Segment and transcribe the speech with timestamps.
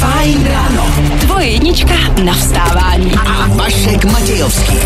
[0.00, 0.86] Fajn ráno.
[1.20, 3.12] Tvoje jednička na vstávání.
[3.14, 4.76] A Vašek Matějovský.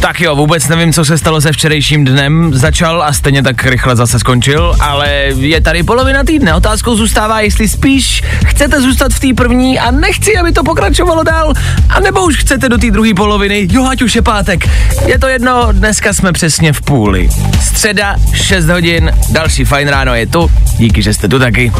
[0.00, 2.54] Tak jo, vůbec nevím, co se stalo se včerejším dnem.
[2.54, 6.54] Začal a stejně tak rychle zase skončil, ale je tady polovina týdne.
[6.54, 11.52] Otázkou zůstává, jestli spíš chcete zůstat v té první a nechci, aby to pokračovalo dál,
[11.88, 14.68] a nebo už chcete do té druhé poloviny, jo, ať už je pátek.
[15.06, 17.28] Je to jedno, dneska jsme přesně v půli.
[17.62, 20.50] Středa, 6 hodin, další fajn ráno je tu.
[20.76, 21.72] Díky, že jste tu taky.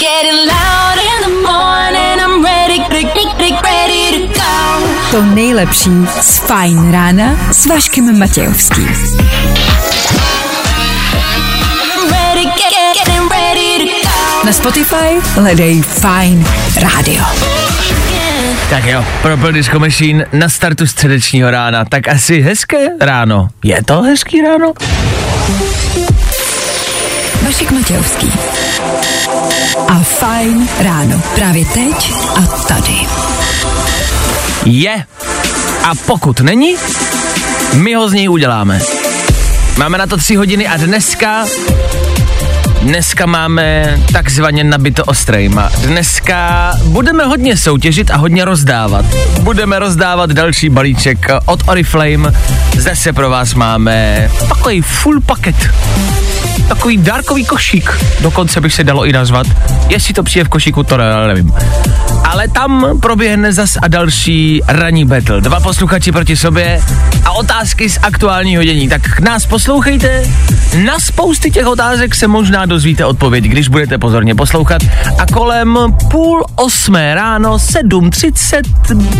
[0.00, 1.07] Getting
[2.68, 3.18] to go.
[5.10, 5.90] To nejlepší
[6.20, 8.88] z Fajn rána s Vaškem Matějovským.
[14.44, 16.46] Na Spotify hledej Fajn
[16.82, 17.24] rádio.
[18.70, 21.84] Tak jo, Purple Disco Machine na startu středečního rána.
[21.84, 23.48] Tak asi hezké ráno.
[23.64, 24.72] Je to hezký ráno?
[27.48, 28.32] Vašek Matějovský.
[29.88, 31.22] A Fajn ráno.
[31.34, 32.94] Právě teď a tady.
[34.64, 35.04] Je.
[35.84, 36.76] A pokud není,
[37.74, 38.80] my ho z něj uděláme.
[39.78, 41.46] Máme na to tři hodiny a dneska
[42.82, 45.70] Dneska máme takzvaně nabito ostrejma.
[45.80, 49.04] Dneska budeme hodně soutěžit a hodně rozdávat.
[49.40, 52.32] Budeme rozdávat další balíček od Oriflame.
[52.78, 55.70] Zase pro vás máme takový full paket.
[56.68, 57.98] Takový dárkový košík.
[58.20, 59.46] Dokonce bych se dalo i nazvat.
[59.88, 61.52] Jestli to přijde v košíku, to ne, nevím.
[62.24, 65.40] Ale tam proběhne zas a další ranní battle.
[65.40, 66.82] Dva posluchači proti sobě
[67.24, 68.88] a otázky z aktuálního dění.
[68.88, 70.22] Tak nás poslouchejte.
[70.84, 74.82] Na spousty těch otázek se možná dozvíte odpověď, když budete pozorně poslouchat.
[75.18, 75.78] A kolem
[76.10, 78.62] půl osmé ráno, 7.30,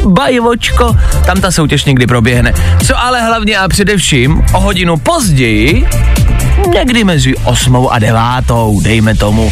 [0.09, 0.97] bajvočko,
[1.27, 2.53] tam ta soutěž někdy proběhne.
[2.87, 5.87] Co ale hlavně a především o hodinu později,
[6.73, 9.51] někdy mezi osmou a devátou, dejme tomu,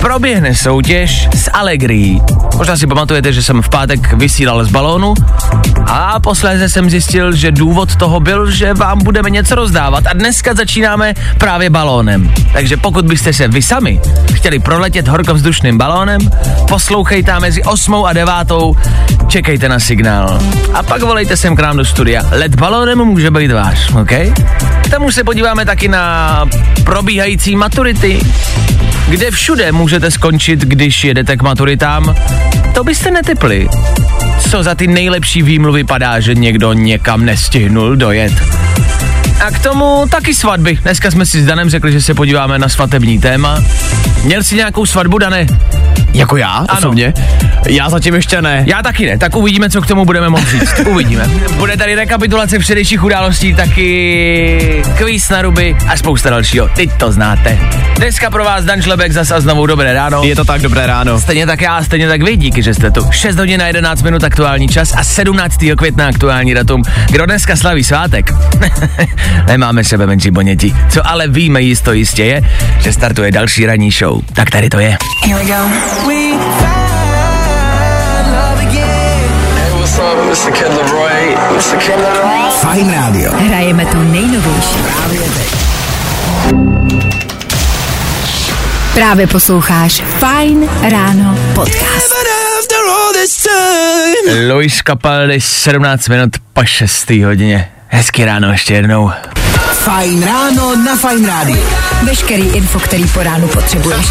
[0.00, 2.22] proběhne soutěž s Allegrií.
[2.56, 5.14] Možná si pamatujete, že jsem v pátek vysílal z balónu
[5.86, 10.54] a posléze jsem zjistil, že důvod toho byl, že vám budeme něco rozdávat a dneska
[10.54, 12.32] začínáme právě balónem.
[12.52, 14.00] Takže pokud byste se vy sami
[14.34, 16.20] chtěli proletět horkovzdušným balónem,
[16.68, 18.32] poslouchejte mezi 8 a 9,
[19.28, 20.40] čekejte na signál.
[20.74, 22.22] A pak volejte sem k nám do studia.
[22.30, 24.12] Let balónem může být váš, OK?
[24.82, 26.44] K tomu se podíváme taky na
[26.84, 28.20] probíhající maturity,
[29.08, 32.14] kde všude můžete skončit, když jedete k maturitám.
[32.74, 33.68] To byste netypli.
[34.50, 38.32] Co za ty nejlepší výmluvy padá, že někdo někam nestihnul dojet.
[39.40, 40.78] A k tomu taky svatby.
[40.82, 43.58] Dneska jsme si s Danem řekli, že se podíváme na svatební téma.
[44.24, 45.46] Měl jsi nějakou svatbu, Dane?
[46.12, 46.66] Jako já Ano.
[46.78, 47.14] osobně?
[47.68, 48.64] Já zatím ještě ne.
[48.66, 50.74] Já taky ne, tak uvidíme, co k tomu budeme moct říct.
[50.86, 51.26] Uvidíme.
[51.56, 56.68] Bude tady rekapitulace včerejších událostí, taky kvíz na ruby a spousta dalšího.
[56.76, 57.58] Teď to znáte.
[57.96, 60.22] Dneska pro vás Dan Šlebek zase a znovu dobré ráno.
[60.24, 61.20] Je to tak, dobré ráno.
[61.20, 63.00] Stejně tak já, stejně tak vy, díky, že jste tu.
[63.10, 65.56] 6 hodin a 11 minut aktuální čas a 17.
[65.76, 66.82] května aktuální datum.
[67.10, 68.32] Kdo dneska slaví svátek?
[69.46, 70.74] Nemáme sebe menší boněti.
[70.88, 72.42] Co ale víme jisto jistě je,
[72.78, 74.20] že startuje další ranní show.
[74.32, 74.96] Tak tady to je.
[75.26, 75.56] Here we go.
[82.60, 83.32] Fajn rádio.
[83.36, 84.78] Hrajeme to nejnovější.
[88.94, 92.14] Právě posloucháš Fajn ráno podcast.
[94.48, 97.10] Luis Capaldi, 17 minut po 6.
[97.10, 97.75] hodině.
[97.88, 99.10] Hezký ráno ještě jednou.
[99.72, 101.62] Fajn ráno na Fajn rádiu.
[102.02, 104.06] Veškerý info, který po ránu potřebuješ.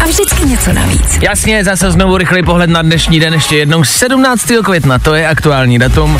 [0.00, 1.18] A vždycky něco navíc.
[1.22, 3.84] Jasně, zase znovu rychlý pohled na dnešní den ještě jednou.
[3.84, 4.46] 17.
[4.64, 6.18] května, to je aktuální datum.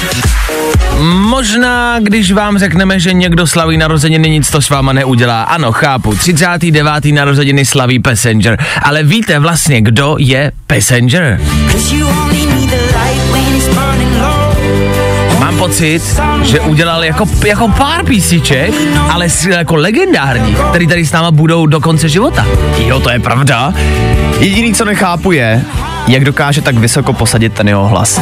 [1.01, 5.43] Možná, když vám řekneme, že někdo slaví narozeniny, nic to s váma neudělá.
[5.43, 6.15] Ano, chápu.
[6.15, 7.05] 39.
[7.05, 8.59] narozeniny slaví Passenger.
[8.83, 11.41] Ale víte vlastně, kdo je Passenger?
[15.47, 18.75] Mám pocit, že udělal jako, jako pár písniček,
[19.11, 22.47] ale jako legendární, který tady s náma budou do konce života.
[22.79, 23.75] Jo, to je pravda.
[24.39, 25.65] Jediný, co nechápu je,
[26.09, 28.21] jak dokáže tak vysoko posadit ten jeho hlas.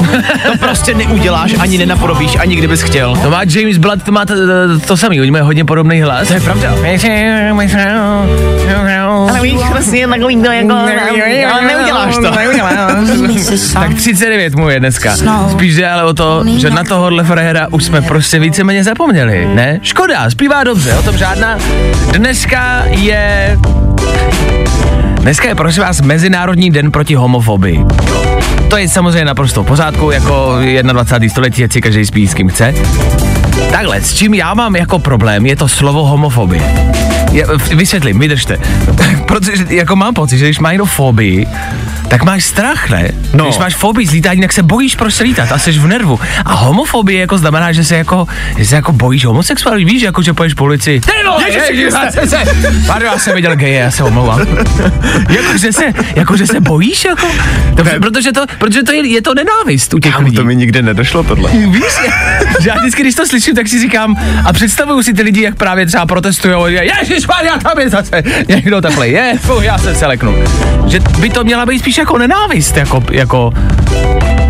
[0.52, 3.16] to prostě neuděláš, ani nenapodobíš, ani kdybys chtěl.
[3.16, 6.28] To má James Blood, to má to, to, to samý, oni mají hodně podobný hlas.
[6.28, 6.74] To je pravda.
[9.28, 10.72] Ale víš, prostě takový to jako,
[11.52, 12.30] ale neuděláš to.
[13.74, 15.16] Tak 39 mu je dneska.
[15.50, 19.78] Spíš jde ale o to, že na tohohle frajera už jsme prostě víceméně zapomněli, ne?
[19.82, 21.58] Škoda, zpívá dobře, o tom žádná.
[22.12, 23.58] Dneska je...
[25.24, 27.84] Dneska je prosím vás Mezinárodní den proti homofobii.
[28.70, 30.56] To je samozřejmě naprosto v pořádku, jako
[30.92, 31.28] 21.
[31.28, 32.74] století, ať si každý spí s kým chce.
[33.70, 36.62] Takhle, s čím já mám jako problém, je to slovo homofobie.
[37.34, 38.58] Já, vysvětlím, vydržte.
[39.26, 41.46] Protože jako mám pocit, že když má někdo fobii,
[42.08, 43.10] tak máš strach, ne?
[43.34, 43.44] No.
[43.44, 46.20] Když máš fobii z lítání, tak se bojíš prostě lítat a jsi v nervu.
[46.44, 48.26] A homofobie jako znamená, že se jako,
[48.58, 51.00] že se jako bojíš homosexuálů, víš, jako že poješ po ulici.
[51.00, 52.04] Ty vole, Ježiši ježiši, Kriste.
[52.04, 52.38] já jsem se,
[52.86, 54.40] pardon, já jsem viděl geje, já se omlouvám.
[55.28, 55.84] jako, že se,
[56.16, 57.26] jako, že se bojíš, jako?
[57.76, 60.36] To, protože to, protože to je, je to nenávist u těch Kámo, lidí.
[60.36, 61.50] to mi nikdy nedošlo tohle.
[61.70, 61.84] Víš,
[62.60, 65.54] že já vždycky, když to slyším, tak si říkám a představuju si ty lidi, jak
[65.54, 66.54] právě třeba protestují,
[67.02, 70.34] že Ježíš já tam je zase někdo takhle je, fuh, já se seleknu.
[70.86, 73.52] Že by to měla být spíš jako nenávist, jako, jako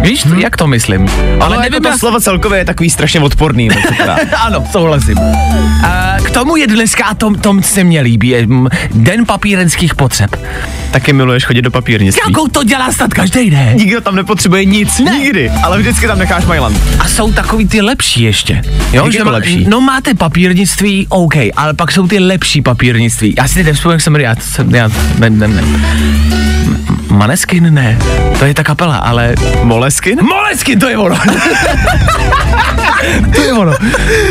[0.04, 0.38] Víš, hmm.
[0.38, 1.08] jak to myslím?
[1.40, 3.68] Ale nevím, jako to slovo celkově je takový strašně odporný.
[3.68, 3.76] No,
[4.38, 5.18] ano, souhlasím.
[5.84, 8.46] A k tomu je dneska, a tom, tom se mně líbí, je,
[8.94, 10.36] den papírenských potřeb.
[10.90, 12.22] Taky miluješ chodit do papírnictví.
[12.28, 13.76] Jakou to dělá snad každý den?
[13.76, 15.18] Nikdo tam nepotřebuje nic, Ne.
[15.18, 16.74] nikdy, ale vždycky tam necháš majlan.
[16.98, 18.62] A jsou takový ty lepší ještě.
[18.92, 19.66] Jo, že má, lepší?
[19.68, 23.34] No máte papírnictví, OK, ale pak jsou ty lepší papírnictví.
[23.38, 25.62] Já si teď nevzpomínám, jak jsem já, jsem, já ne, ne, ne.
[27.14, 27.96] Maneskin ne,
[28.38, 30.18] to je ta kapela, ale Moleskin?
[30.18, 31.16] Moleskin, to je ono.
[33.34, 33.72] to je ono.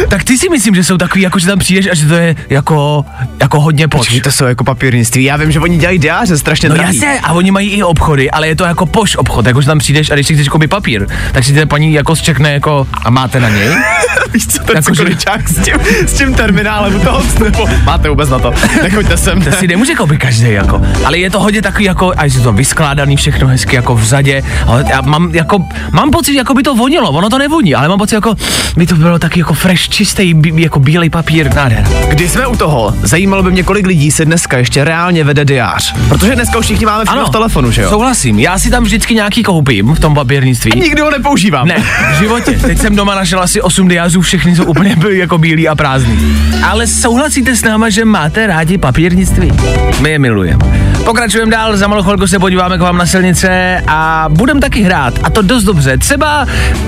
[0.09, 2.35] Tak ty si myslím, že jsou takový, jako že tam přijdeš a že to je
[2.49, 3.05] jako,
[3.41, 3.99] jako hodně poš.
[3.99, 5.23] Počkej, to jsou jako papírnictví.
[5.23, 6.95] Já vím, že oni dělají diáře strašně No drahý.
[6.97, 9.79] jasně, a oni mají i obchody, ale je to jako poš obchod, jako že tam
[9.79, 13.09] přijdeš a když si chceš koupit papír, tak si ta paní jako zčekne jako, a
[13.09, 13.69] máte na něj?
[14.33, 15.03] Víš co, ten Jako, že-
[15.45, 15.75] s tím,
[16.07, 17.67] s tím terminálem toho vstupu.
[17.83, 18.53] Máte vůbec na to.
[18.83, 19.41] Nechoďte sem.
[19.41, 20.81] To si nemůže koupit každý jako.
[21.05, 24.43] Ale je to hodně takový jako, a je to vyskládaný všechno hezky jako v zadě.
[24.67, 27.97] Ale já mám jako, mám pocit, jako by to vonilo, ono to nevoní, ale mám
[27.99, 28.35] pocit jako,
[28.77, 31.89] by to bylo taky jako fresh, čistý, jako bílej papír, nádhera.
[32.09, 35.95] Když jsme u toho, zajímalo by mě, kolik lidí si dneska ještě reálně vede diář.
[36.09, 37.89] Protože dneska už všichni máme všechno v telefonu, že jo?
[37.89, 40.71] Souhlasím, já si tam vždycky nějaký koupím v tom papírnictví.
[40.75, 41.67] Nikdy ho nepoužívám.
[41.67, 41.75] Ne,
[42.15, 42.51] v životě.
[42.51, 46.37] Teď jsem doma našel asi 8 diázů, všechny jsou úplně byly jako bílý a prázdný.
[46.63, 49.51] Ale souhlasíte s náma, že máte rádi papírnictví?
[49.99, 50.83] My je milujeme.
[51.05, 55.13] Pokračujeme dál, za malou chvilku se podíváme k vám na silnice a budeme taky hrát.
[55.23, 55.97] A to dost dobře.
[55.97, 56.47] Třeba,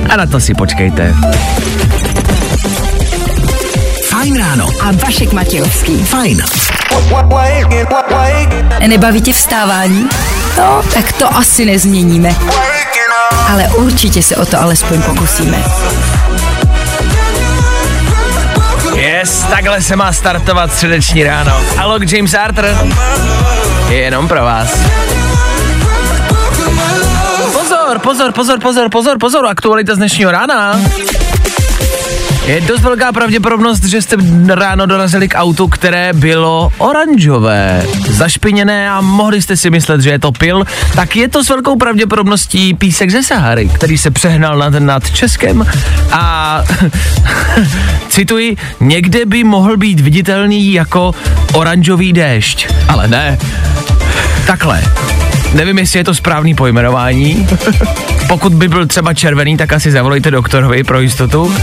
[0.10, 1.16] a na to si počkejte.
[4.10, 4.68] Fajn ráno.
[4.82, 6.04] A Vašek Matějovský.
[6.04, 6.44] Fajn.
[8.88, 10.10] Nebaví tě vstávání?
[10.58, 12.36] No, tak to asi nezměníme.
[13.52, 15.64] Ale určitě se o to alespoň pokusíme.
[18.96, 21.62] Yes, takhle se má startovat středeční ráno.
[21.78, 22.66] Alok James Arthur.
[23.90, 24.80] Je jenom pro vás.
[27.54, 30.80] Pozor, pozor, pozor, pozor, pozor, pozor, aktualita z dnešního rána.
[32.46, 34.16] Je dost velká pravděpodobnost, že jste
[34.48, 40.20] ráno dorazili k autu, které bylo oranžové, zašpiněné a mohli jste si myslet, že je
[40.20, 40.64] to pil,
[40.96, 45.66] tak je to s velkou pravděpodobností písek ze Sahary, který se přehnal nad, nad Českem
[46.12, 46.64] a
[48.10, 51.16] cituji, někde by mohl být viditelný jako
[51.54, 52.68] oranžový déšť.
[52.88, 53.38] Ale ne.
[54.48, 54.84] Takhle.
[55.56, 57.48] Nevím, jestli je to správný pojmenování.
[58.28, 61.56] Pokud by byl třeba červený, tak asi zavolejte doktorovi pro jistotu.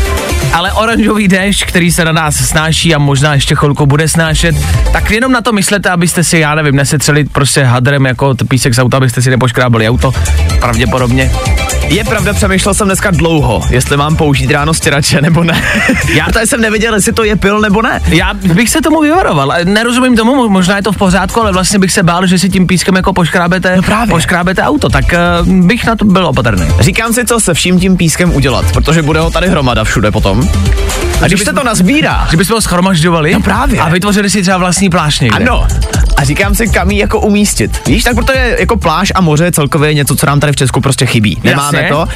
[0.52, 4.54] Ale oranžový déšť, který se na nás snáší a možná ještě chvilku bude snášet,
[4.92, 8.78] tak jenom na to myslete, abyste si, já nevím, nesetřeli prostě hadrem jako písek z
[8.78, 10.12] auta, abyste si nepoškrábali auto.
[10.60, 11.30] Pravděpodobně.
[11.88, 15.62] Je pravda, přemýšlel jsem dneska dlouho, jestli mám použít ráno stěrače nebo ne.
[16.14, 18.00] Já tady jsem nevěděl, jestli to je pil nebo ne.
[18.08, 19.52] Já bych se tomu vyvaroval.
[19.64, 22.48] Nerozumím tomu, mo- možná je to v pořádku, ale vlastně bych se bál, že si
[22.50, 24.14] tím pískem jako poškrábete, No právě.
[24.14, 25.04] poškrábete auto, tak
[25.42, 26.66] uh, bych na to byl opatrný.
[26.80, 30.48] Říkám si, co se vším tím pískem udělat, protože bude ho tady hromada všude potom.
[31.22, 33.80] A když se to nazbírá, Že bychom ho schromažďovali No právě.
[33.80, 35.36] a vytvořili si třeba vlastní plášť někde.
[35.44, 35.66] ano,
[36.16, 37.88] a říkám si, kam ji jako umístit.
[37.88, 40.80] Víš, tak protože jako pláž a moře je celkově něco, co nám tady v Česku
[40.80, 41.38] prostě chybí.
[41.44, 41.88] Nemáme Jasně.
[41.96, 42.06] to.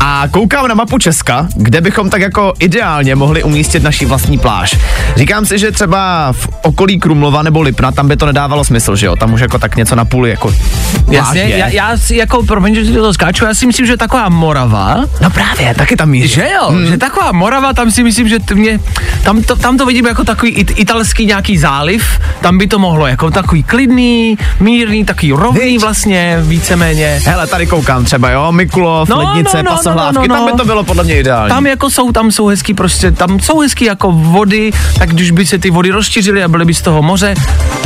[0.00, 4.76] A koukám na mapu Česka, kde bychom tak jako ideálně mohli umístit naší vlastní pláž.
[5.16, 9.06] Říkám si, že třeba v okolí Krumlova nebo Lipna, tam by to nedávalo smysl, že
[9.06, 9.16] jo?
[9.16, 11.58] Tam už jako tak něco na půl jako pláž Jasně, je.
[11.58, 15.30] já, já si jako, promiň, že to skáču, já si myslím, že taková Morava, No
[15.30, 16.28] právě, taky tam míří.
[16.28, 16.86] že jo, hmm.
[16.86, 18.80] že taková Morava, tam si myslím, že mě,
[19.24, 23.06] tam to, tam to vidím jako takový it, italský nějaký záliv, tam by to mohlo
[23.06, 25.80] jako takový klidný, mírný, takový rovný Viď?
[25.80, 27.20] vlastně, víceméně.
[27.24, 30.52] Hele, tady koukám třeba, jo, Mikulov, No, Lednice, no, no, Pasohlávky, no, no, tam no.
[30.52, 31.48] by to bylo podle mě ideální.
[31.48, 35.46] Tam jako jsou, tam jsou hezký prostě, tam jsou hezký jako vody, tak když by
[35.46, 37.34] se ty vody rozšířily a byly by z toho moře,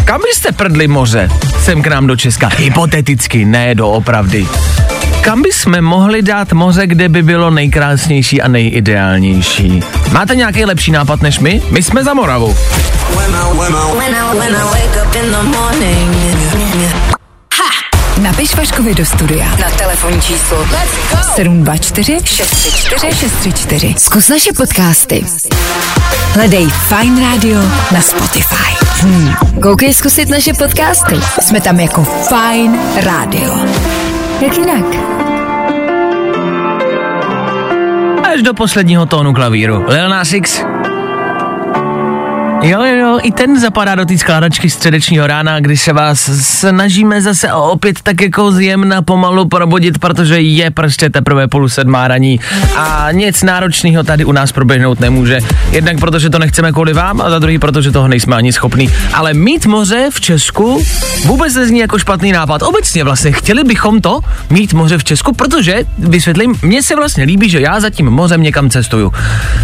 [0.05, 1.31] kam byste prdli moře
[1.65, 2.49] sem k nám do Česka?
[2.59, 4.47] Hypoteticky, ne doopravdy.
[5.23, 9.81] Kam bychom mohli dát moře, kde by bylo nejkrásnější a nejideálnější?
[10.13, 11.63] Máte nějaký lepší nápad než my?
[11.71, 12.57] My jsme za Moravu.
[18.23, 20.67] Napiš Vaškovi do studia na telefonní číslo
[21.35, 23.95] 724 634 634.
[23.99, 25.25] Zkus naše podcasty.
[26.35, 27.61] Hledej Fine Radio
[27.93, 28.87] na Spotify.
[29.01, 29.35] Hmm.
[29.63, 31.15] Koukej zkusit naše podcasty.
[31.41, 33.55] Jsme tam jako Fine Radio.
[34.43, 34.85] Jak jinak?
[38.33, 39.85] Až do posledního tónu klavíru.
[39.89, 40.65] Lil Nas X.
[42.63, 47.23] Jo, jo, jo, i ten zapadá do té skládačky středečního rána, kdy se vás snažíme
[47.23, 52.41] zase opět tak jako zjemna pomalu probudit, protože je prostě teprve půl sedmá raní
[52.77, 55.39] a nic náročného tady u nás proběhnout nemůže.
[55.71, 58.91] Jednak protože to nechceme kvůli vám a za druhý protože toho nejsme ani schopní.
[59.15, 60.83] Ale mít moře v Česku
[61.25, 62.63] vůbec nezní jako špatný nápad.
[62.63, 67.51] Obecně vlastně chtěli bychom to mít moře v Česku, protože, vysvětlím, mně se vlastně líbí,
[67.51, 69.13] že já za tím mořem někam cestuju.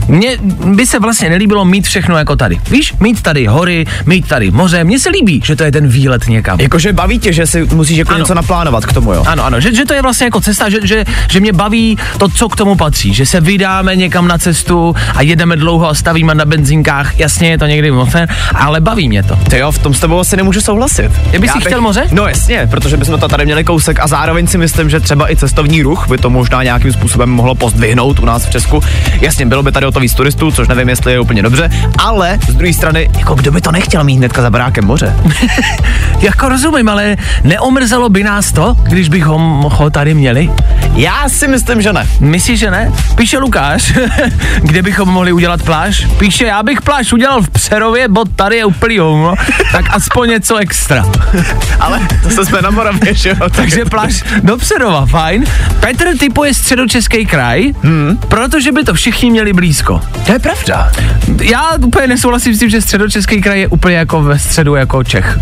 [0.08, 2.60] Mně by se vlastně nelíbilo mít všechno jako tady.
[2.70, 6.28] Víš, mít tady hory, mít tady moře, mně se líbí, že to je ten výlet
[6.28, 6.60] někam.
[6.60, 8.18] Jakože baví tě, že si musíš jako Ano.
[8.18, 9.24] něco naplánovat k tomu, jo?
[9.26, 12.28] Ano, ano, že, že to je vlastně jako cesta, že, že, že mě baví to,
[12.28, 16.34] co k tomu patří, že se vydáme někam na cestu a jedeme dlouho a stavíme
[16.34, 18.08] na benzínkách, jasně je to někdy moc,
[18.54, 19.36] ale baví mě to.
[19.36, 21.10] Ty jo, v tom s tebou asi nemůžu souhlasit.
[21.30, 22.02] Ty bys Já si chtěl moře?
[22.12, 25.36] No jasně, protože bychom to tady měli kousek a zároveň si myslím, že třeba i
[25.36, 28.80] cestovní ruch by to možná nějakým způsobem mohlo pozdvihnout u nás v Česku.
[29.20, 32.38] Jasně, bylo by tady o to víc turistů, což nevím, jestli je úplně dobře, ale
[32.48, 35.16] z druhé strany, jako kdo by to nechtěl mít hnedka za barákem moře?
[36.20, 40.50] Jako rozumím, ale neomrzelo by nás to, když bychom ho tady měli?
[40.94, 42.06] Já si myslím, že ne.
[42.20, 42.92] Myslíš, že ne?
[43.14, 43.92] Píše Lukáš,
[44.62, 46.06] kde bychom mohli udělat pláž?
[46.18, 49.34] Píše, já bych pláž udělal v Přerově, bo tady je úplný hovno,
[49.72, 51.04] tak aspoň něco extra.
[51.80, 52.00] Ale
[52.36, 53.50] to jsme na Moravě, že jo?
[53.50, 55.44] Takže pláž do Přerova, fajn.
[55.80, 58.18] Petr typuje středočeský kraj, hmm.
[58.28, 60.00] protože by to všichni měli blízko.
[60.26, 60.92] To je pravda.
[61.42, 65.38] Já úplně nesouhlasím s tím, že středočeský kraj je úplně jako ve středu jako Čech.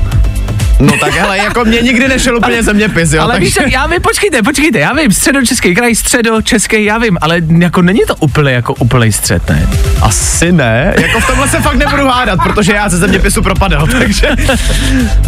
[0.81, 3.23] No tak hele, jako mě nikdy nešel úplně zeměpis, jo?
[3.23, 3.61] ale takže...
[3.65, 8.01] víš, já vím, počkejte, počkejte, já vím, středočeský kraj, středočeský, já vím, ale jako není
[8.07, 9.69] to úplně jako úplný střed, ne?
[10.03, 14.29] Asi ne, jako v tomhle se fakt nebudu hádat, protože já ze zeměpisu propadl, takže...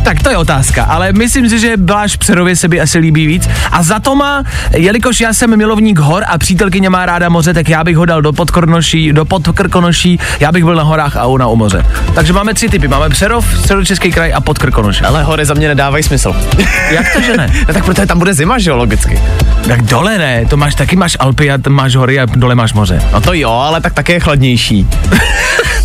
[0.05, 3.49] Tak to je otázka, ale myslím si, že Bláš Přerově se by asi líbí víc.
[3.73, 4.45] A za to má,
[4.77, 8.23] jelikož já jsem milovník hor a přítelkyně má ráda moře, tak já bych ho dal
[8.23, 11.87] do podkornoší, do podkrkonoší, já bych byl na horách a ona u moře.
[12.15, 15.03] Takže máme tři typy, máme Přerov, Středočeský kraj a podkrkonoš.
[15.03, 16.37] Ale hory za mě nedávají smysl.
[16.91, 17.53] Jak to, že ne?
[17.69, 19.21] no tak protože tam bude zima, že jo, logicky.
[19.69, 23.03] Tak dole ne, to máš taky, máš Alpy a máš hory a dole máš moře.
[23.13, 24.87] No to jo, ale tak také je chladnější.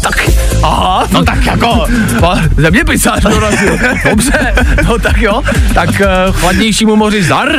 [0.03, 0.29] Tak,
[0.63, 1.85] aha, No tak jako,
[2.19, 3.77] Pa, zeměpisář dorazil.
[4.09, 4.53] Dobře,
[4.87, 5.41] no tak jo,
[5.73, 7.49] tak uh, chladnějšímu moři zdar.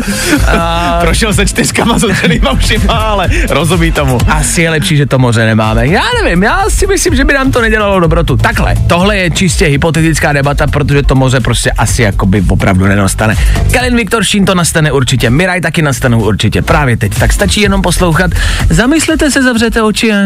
[0.58, 4.18] A prošel se čtyřkama s otřenýma ušima, ale rozumí tomu.
[4.28, 5.86] asi je lepší, že to moře nemáme.
[5.86, 8.36] Já nevím, já si myslím, že by nám to nedělalo dobrotu.
[8.36, 13.36] Takhle, tohle je čistě hypotetická debata, protože to moře prostě asi jakoby opravdu nenastane.
[13.72, 17.18] Kalin Viktor Šín to nastane určitě, Miraj taky nastanou určitě, právě teď.
[17.18, 18.30] Tak stačí jenom poslouchat.
[18.70, 20.16] Zamyslete se, zavřete oči a...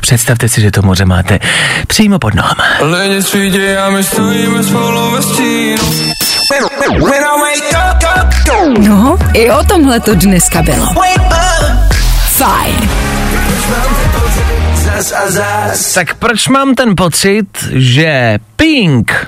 [0.00, 1.38] Představte si, že to moře máte
[1.86, 2.64] přímo pod nohama.
[8.78, 10.86] No, i o tomhle to dneska bylo.
[12.36, 12.88] Fajn.
[14.98, 15.94] Zas a zas.
[15.94, 19.26] Tak proč mám ten pocit, že Pink,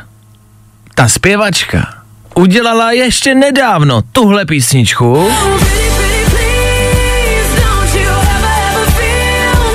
[0.94, 1.94] ta zpěvačka,
[2.34, 5.30] udělala ještě nedávno tuhle písničku,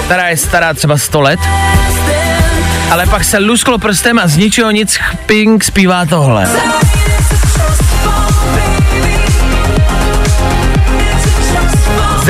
[0.05, 1.39] která je stará třeba 100 let,
[2.91, 6.49] ale pak se lusklo prstem a z ničeho nic Pink zpívá tohle.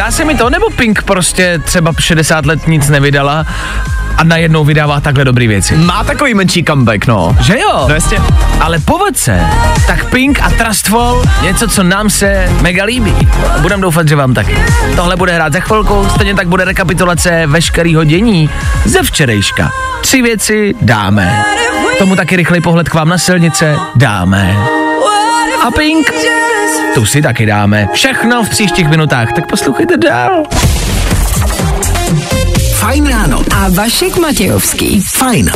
[0.06, 3.46] Zdá se mi to, nebo Pink prostě třeba 60 let nic nevydala
[4.18, 5.76] a najednou vydává takhle dobrý věci.
[5.78, 7.38] Má takový menší comeback, no.
[7.42, 7.86] Že jo?
[7.88, 8.18] No jasně.
[8.60, 9.42] Ale povedz se,
[9.88, 13.16] tak Pink a Trustful, něco, co nám se mega líbí.
[13.62, 14.58] Budem doufat, že vám taky.
[14.96, 18.50] Tohle bude hrát za chvilku, stejně tak bude rekapitulace veškerýho dění
[18.86, 19.72] ze včerejška.
[20.02, 21.44] Tři věci dáme.
[21.98, 24.56] Tomu taky rychlej pohled k vám na silnice dáme.
[25.66, 26.12] A Pink,
[26.94, 27.88] tu si taky dáme.
[27.94, 30.44] Všechno v příštích minutách, tak poslouchejte dál.
[32.74, 33.42] Fajn ráno.
[33.56, 35.02] A Vašek Matějovský.
[35.02, 35.52] Fajn.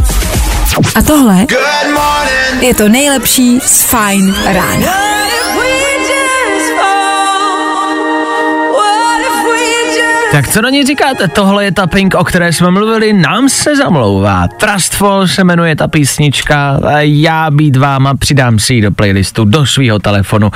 [0.96, 1.46] A tohle
[2.60, 4.94] je to nejlepší z Fajn rána.
[10.32, 11.28] Tak co na ní říkáte?
[11.28, 14.48] Tohle je ta Pink, o které jsme mluvili, nám se zamlouvá.
[14.48, 19.66] Trustful se jmenuje ta písnička a já být váma přidám si ji do playlistu, do
[19.66, 20.52] svého telefonu.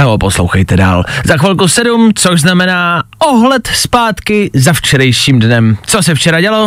[0.00, 1.04] Jo, poslouchejte dál.
[1.24, 5.76] Za chvilku sedm, což znamená ohled zpátky za včerejším dnem.
[5.86, 6.66] Co se včera dělo?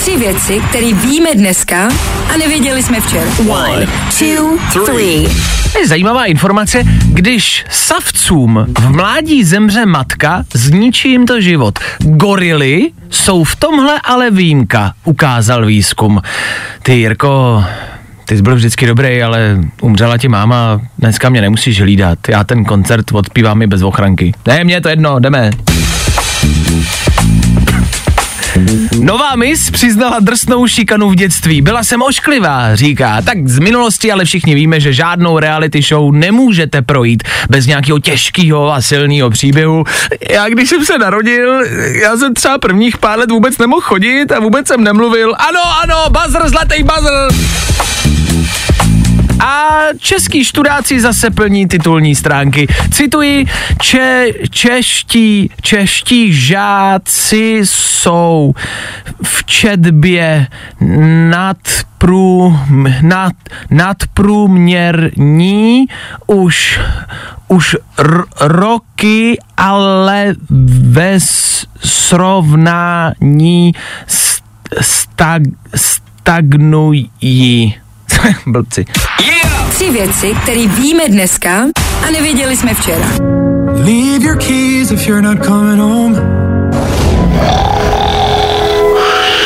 [0.00, 1.88] Tři věci, které víme dneska
[2.34, 3.26] a nevěděli jsme včera.
[3.48, 3.86] One,
[4.18, 5.28] two, three.
[5.80, 11.78] Je zajímavá informace, když savcům v mládí zemře matka, zničí jim to život.
[11.98, 16.22] Gorily jsou v tomhle ale výjimka, ukázal výzkum.
[16.82, 17.64] Ty Jirko,
[18.24, 22.64] ty jsi byl vždycky dobrý, ale umřela ti máma, dneska mě nemusíš hlídat, já ten
[22.64, 24.32] koncert odpívám i bez ochranky.
[24.46, 25.50] Ne, mě je to jedno, jdeme.
[29.00, 31.60] Nová mis přiznala drsnou šikanu v dětství.
[31.60, 33.22] Byla jsem ošklivá, říká.
[33.22, 38.72] Tak z minulosti ale všichni víme, že žádnou reality show nemůžete projít bez nějakého těžkého
[38.72, 39.84] a silného příběhu.
[40.30, 41.64] Já když jsem se narodil,
[42.02, 45.34] já jsem třeba prvních pár let vůbec nemohl chodit a vůbec jsem nemluvil.
[45.38, 47.28] Ano, ano, buzzer, zlatý buzzer!
[49.40, 52.66] A český študáci zase plní titulní stránky.
[52.90, 53.46] Cituji,
[53.80, 58.54] če, čeští, čeští žáci jsou
[59.22, 60.46] v četbě
[61.30, 61.56] nad
[61.98, 62.58] prů,
[63.02, 63.32] nad,
[63.70, 65.86] nadprůměrní
[66.26, 66.80] už,
[67.48, 70.34] už r, roky, ale
[70.80, 71.18] ve
[71.80, 73.72] srovnání
[74.06, 74.44] st,
[74.80, 75.42] stag,
[75.74, 77.74] stagnují.
[78.46, 78.84] Blbci.
[79.70, 81.64] Tři věci, které víme dneska
[82.06, 83.06] a nevěděli jsme včera.
[83.74, 86.16] Leave your keys if you're not coming home.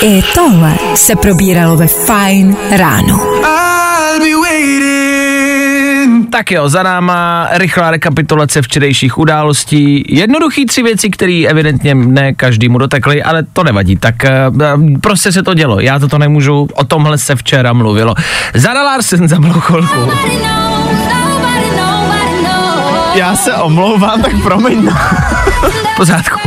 [0.02, 3.16] I tohle se probíralo ve Fine ráno.
[3.16, 3.67] Waiting.
[6.30, 10.04] Tak jo, za náma rychlá rekapitulace včerejších událostí.
[10.08, 13.96] Jednoduchý tři věci, které evidentně ne každému dotekly, ale to nevadí.
[13.96, 14.50] Tak eh,
[15.00, 15.80] prostě se to dělo.
[15.80, 18.14] Já to nemůžu, o tomhle se včera mluvilo.
[18.54, 20.10] Zara Larsen za mnou chvilku.
[23.14, 24.90] Já se omlouvám, tak promiň.
[25.96, 26.38] pořádku.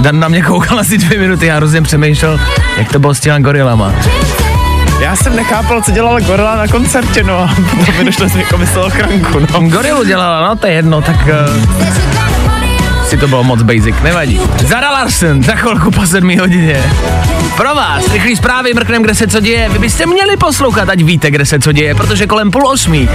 [0.00, 2.40] Dan na mě koukal asi dvě minuty, já hrozně přemýšlel,
[2.78, 3.92] jak to bylo s těma gorilama.
[5.04, 8.84] Já jsem nechápal, co dělala Gorila na koncertě, no potom mi došlo, že jako myslel
[8.84, 9.68] ochranku, no.
[9.68, 14.40] Gorilu dělala, no to je jedno, tak uh, si to bylo moc basic, nevadí.
[14.66, 16.82] Zara Larsen, za chvilku po sedmí hodině.
[17.56, 19.68] Pro vás, rychlý zprávy, mrknem, kde se co děje.
[19.68, 23.08] Vy byste měli poslouchat, ať víte, kde se co děje, protože kolem půl osmí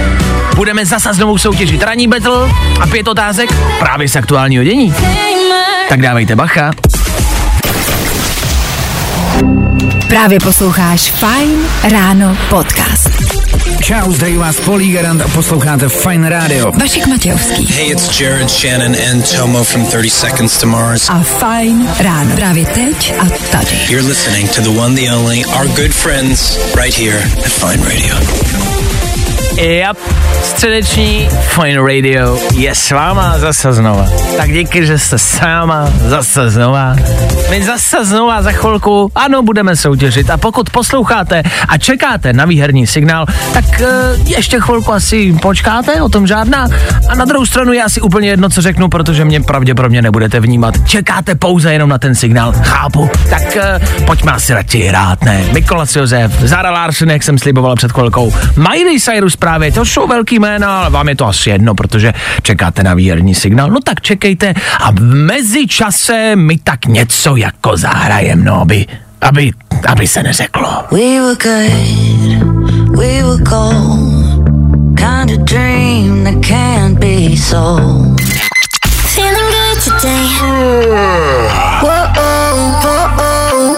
[0.56, 2.48] budeme zase znovu soutěžit ranní battle
[2.80, 4.94] a pět otázek právě z aktuálního dění.
[5.88, 6.70] Tak dávejte bacha.
[10.10, 13.10] Právě posloucháš Fine ráno podcast.
[13.82, 16.72] Čau, zdraví vás Polí Garant a posloucháte Fine Radio.
[16.72, 21.08] Vašek Matějovský Hey, it's Jared Shannon and Tomo from 30 Seconds to Mars.
[21.08, 22.36] a Fine ráno.
[22.36, 23.78] Právě teď a tady.
[23.88, 28.69] You're listening to the one, the only, our good friends, right here at Fine Radio.
[29.56, 29.96] Yep,
[30.42, 34.06] středeční Fine Radio je s váma zase znova.
[34.36, 36.96] Tak díky, že jste s náma zase znova.
[37.50, 42.86] My zase znova za chvilku, ano, budeme soutěžit a pokud posloucháte a čekáte na výherní
[42.86, 43.86] signál, tak uh,
[44.28, 46.68] ještě chvilku asi počkáte, o tom žádná.
[47.08, 50.74] A na druhou stranu je asi úplně jedno, co řeknu, protože mě pravděpodobně nebudete vnímat.
[50.88, 53.10] Čekáte pouze jenom na ten signál, chápu.
[53.30, 55.44] Tak uh, pojďme asi radši hrát, ne?
[55.52, 60.38] Mikolas Josef, Zara Larsen, jak jsem sliboval před chvilkou, Miley Cyrus právě, to jsou velký
[60.38, 63.70] jména, ale vám je to asi jedno, protože čekáte na výherní signál.
[63.70, 68.86] No tak čekejte a v mezičase mi tak něco jako zahrajem, no, aby,
[69.20, 69.50] aby,
[69.86, 70.84] aby se neřeklo.
[70.90, 74.20] We were good, we were gold.
[74.96, 78.20] Kind of dream that can't be sold.
[79.14, 80.20] Feeling good today.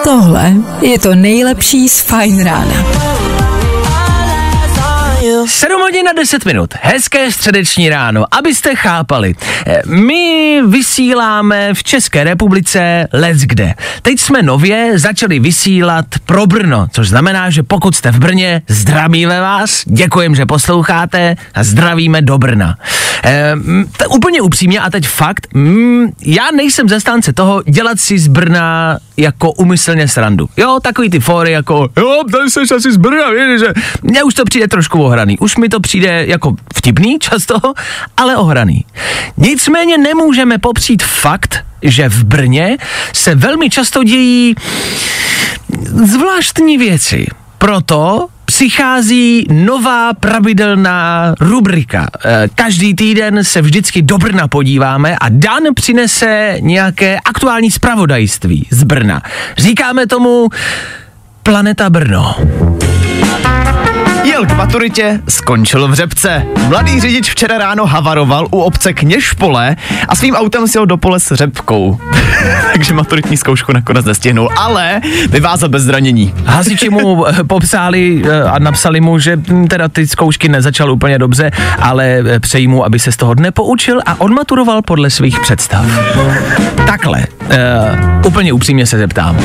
[0.05, 2.75] Tohle je to nejlepší z Fine rána.
[5.47, 6.75] 7 hodin na 10 minut.
[6.83, 8.25] Hezké středeční ráno.
[8.31, 9.35] Abyste chápali,
[9.67, 13.75] eh, my vysíláme v České republice let's kde.
[14.03, 19.41] Teď jsme nově začali vysílat pro Brno, což znamená, že pokud jste v Brně, zdravíme
[19.41, 22.77] vás, děkujeme, že posloucháte a zdravíme do Brna.
[23.25, 23.55] E,
[23.97, 28.99] t- úplně upřímně a teď fakt, mm, já nejsem zastánce toho dělat si z Brna
[29.17, 30.49] jako umyslně srandu.
[30.57, 33.67] Jo, takový ty fóry jako, jo, tady jsi asi z Brna, víš, že
[34.03, 35.39] mně už to přijde trošku ohraný.
[35.39, 37.55] Už mi to přijde jako vtipný často,
[38.17, 38.85] ale ohraný.
[39.37, 42.77] Nicméně nemůžeme popřít fakt, že v Brně
[43.13, 44.55] se velmi často dějí
[46.05, 47.27] zvláštní věci.
[47.59, 48.29] Proto
[48.63, 52.09] přichází nová pravidelná rubrika.
[52.25, 58.83] Eh, Každý týden se vždycky do Brna podíváme a Dan přinese nějaké aktuální zpravodajství z
[58.83, 59.23] Brna.
[59.59, 60.49] Říkáme tomu
[61.43, 62.35] Planeta Brno.
[64.25, 66.47] Jel k maturitě, skončil v řepce.
[66.69, 69.77] Mladý řidič včera ráno havaroval u obce Kněžpole
[70.09, 71.99] a svým autem si jel do pole s řepkou.
[72.73, 76.35] Takže maturitní zkoušku nakonec nestihnul, ale vyvázal bez zranění.
[76.45, 81.19] Hasiči mu eh, popsali eh, a napsali mu, že hm, teda ty zkoušky nezačal úplně
[81.19, 85.41] dobře, ale eh, přejí mu, aby se z toho dne poučil a odmaturoval podle svých
[85.41, 85.87] představ.
[86.87, 89.37] Takhle, uh, úplně upřímně se zeptám.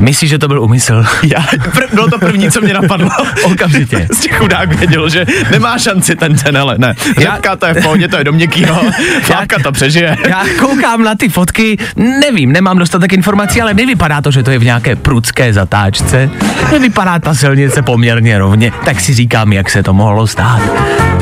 [0.00, 1.04] Myslíš, že to byl úmysl?
[1.22, 3.10] Já, pr- bylo to první, co mě napadlo.
[3.44, 3.95] Okamžitě.
[4.12, 6.94] Z těch chudák věděl, že nemá šanci ten ten, ale ne.
[7.18, 8.80] Řepka to je v pohodě, to je do měkkýho.
[9.22, 10.16] Fláka to přežije.
[10.28, 14.58] Já koukám na ty fotky, nevím, nemám dostatek informací, ale nevypadá to, že to je
[14.58, 16.30] v nějaké prudské zatáčce.
[16.72, 20.62] Nevypadá ta silnice poměrně rovně, tak si říkám, jak se to mohlo stát.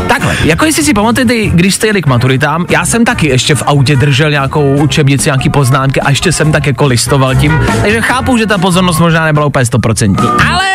[0.09, 3.63] Takhle, jako jestli si pamatujete, když jste jeli k maturitám, já jsem taky ještě v
[3.67, 8.39] autě držel nějakou učebnici, nějaký poznámky a ještě jsem tak jako listoval tím, takže chápu,
[8.39, 10.29] že ta pozornost možná nebyla úplně stoprocentní.
[10.51, 10.67] Ale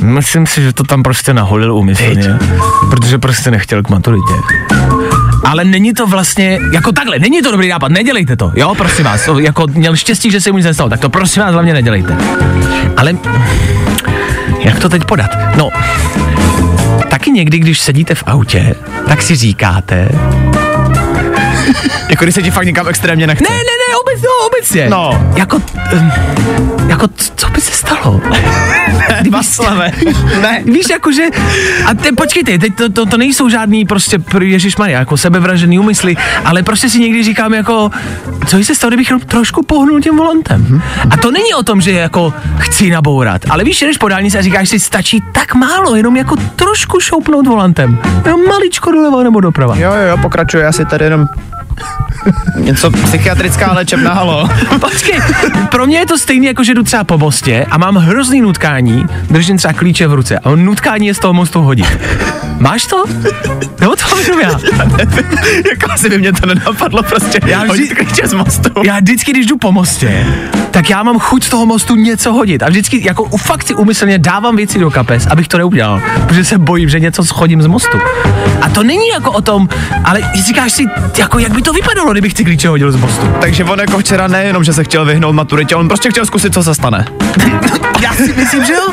[0.00, 2.38] myslím si, že to tam prostě naholil úmyslně,
[2.90, 4.32] protože prostě nechtěl k maturitě.
[5.44, 9.28] Ale není to vlastně, jako takhle, není to dobrý nápad, nedělejte to, jo, prosím vás,
[9.40, 12.16] jako měl štěstí, že se mu nic nestalo, tak to prosím vás hlavně nedělejte.
[12.96, 13.12] Ale
[14.60, 15.30] jak to teď podat?
[15.56, 15.68] No,
[17.10, 18.74] taky někdy, když sedíte v autě,
[19.08, 20.08] tak si říkáte,
[22.08, 23.44] Jako když se ti fakt někam extrémně nechce.
[23.50, 24.86] ne, ne, ne, obecně, no, obecně.
[24.90, 25.32] No.
[25.36, 26.12] Jako, um,
[26.92, 28.20] jako, co by se stalo?
[29.30, 29.92] Václave.
[30.42, 30.62] ne.
[30.72, 31.22] Víš, jakože,
[31.86, 36.16] a te, počkejte, teď to, to, to nejsou žádný prostě, Ježíš Maria, jako sebevražený úmysly,
[36.44, 37.90] ale prostě si někdy říkám jako,
[38.46, 40.82] co by se stalo, kdybych trošku pohnul tím volantem.
[41.10, 44.42] A to není o tom, že jako chci nabourat, ale víš, jdeš po dálnici a
[44.42, 47.98] říkáš si, stačí tak málo, jenom jako trošku šoupnout volantem.
[48.24, 49.76] Jenom maličko doleva nebo doprava.
[49.76, 51.28] Jo, jo, jo, pokračuje asi tady jenom
[52.56, 54.48] něco psychiatrická léčebná, halo.
[54.80, 55.20] Počkej,
[55.70, 59.06] pro mě je to stejné, jako že jdu třeba po mostě a mám hrozný nutkání,
[59.30, 61.98] držím třeba klíče v ruce a on nutkání je z toho mostu hodit.
[62.58, 63.04] Máš to?
[63.80, 64.50] Nebo to mám já?
[65.70, 67.40] jako asi by mě to nenapadlo prostě.
[67.42, 68.70] Já Já vždy- hodit klíče z mostu.
[68.84, 70.26] Já vždycky, když jdu po mostě,
[70.70, 72.62] tak já mám chuť z toho mostu něco hodit.
[72.62, 76.02] A vždycky, jako u fakt si umyslně dávám věci do kapes, abych to neudělal.
[76.26, 77.98] Protože se bojím, že něco schodím z mostu.
[78.60, 79.68] A to není jako o tom,
[80.04, 80.86] ale říkáš si,
[81.18, 83.26] jako jak by to vypadalo, kdybych ty klíče hodil z mostu.
[83.40, 86.62] Takže on jako včera nejenom, že se chtěl vyhnout maturitě, on prostě chtěl zkusit, co
[86.62, 87.06] se stane.
[88.02, 88.92] Já si myslím, že jo.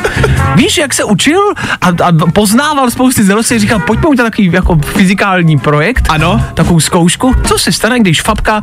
[0.54, 1.40] Víš, jak se učil
[1.80, 6.06] a, a poznával spousty znalostí, říkal, pojďme udělat takový jako fyzikální projekt.
[6.08, 6.44] Ano.
[6.54, 7.34] Takovou zkoušku.
[7.46, 8.60] Co se stane, když fabka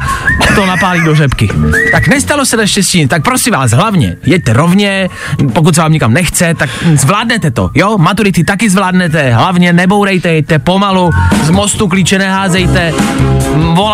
[0.55, 1.49] to napálí do řepky?
[1.91, 5.09] Tak nestalo se naštěstí, tak prosím vás, hlavně jeďte rovně,
[5.53, 7.97] pokud se vám nikam nechce, tak zvládnete to, jo?
[7.97, 11.09] Maturity taky zvládnete, hlavně nebourejte, jeďte pomalu,
[11.43, 12.93] z mostu klíče neházejte,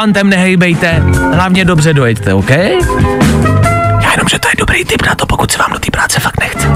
[0.04, 2.50] volantem nehejbejte, hlavně dobře dojeďte, OK?
[2.50, 6.20] Já jenom, že to je dobrý tip na to, pokud se vám do té práce
[6.20, 6.68] fakt nechce.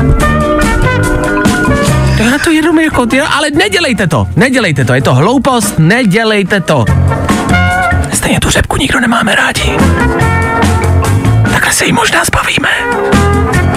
[2.32, 6.86] Já to jenom jako, ty, ale nedělejte to, nedělejte to, je to hloupost, nedělejte to.
[8.14, 9.78] Stejně tu řepku nikdo nemáme rádi.
[11.52, 12.70] Takhle se jí možná zbavíme.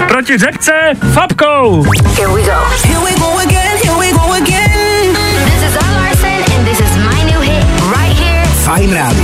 [0.08, 0.72] Proti řepce
[1.12, 1.82] fabkou.
[2.16, 2.58] Here we go.
[2.84, 5.14] Here we go again, here we go again.
[5.44, 7.64] This is Al Larson and this is my new hit
[7.96, 8.44] right here.
[8.64, 9.19] Fajn.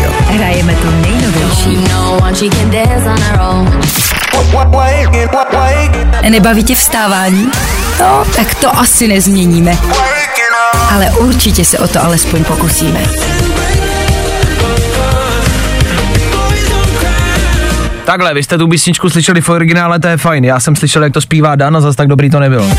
[0.47, 1.79] Hrajeme to nejnovější.
[6.31, 7.51] Nebaví tě vstávání?
[8.01, 9.79] No, tak to asi nezměníme.
[10.95, 13.01] Ale určitě se o to alespoň pokusíme.
[18.05, 20.45] Takhle, vy jste tu písničku slyšeli v originále, to je fajn.
[20.45, 22.71] Já jsem slyšel, jak to zpívá Dan a zase tak dobrý to nebylo.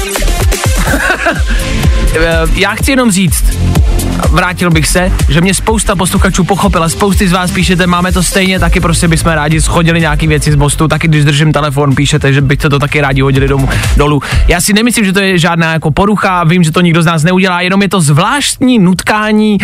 [2.19, 3.43] Eh, Já chci jenom říct,
[4.32, 8.60] vrátil bych se, že mě spousta posluchačů pochopila, spousty z vás píšete, máme to stejně,
[8.60, 12.41] taky prostě bychom rádi schodili nějaký věci z mostu, taky když držím telefon, píšete, že
[12.41, 14.21] byste to taky rádi hodili domů, dolů.
[14.47, 17.23] Já si nemyslím, že to je žádná jako porucha, vím, že to nikdo z nás
[17.23, 19.58] neudělá, jenom je to zvláštní nutkání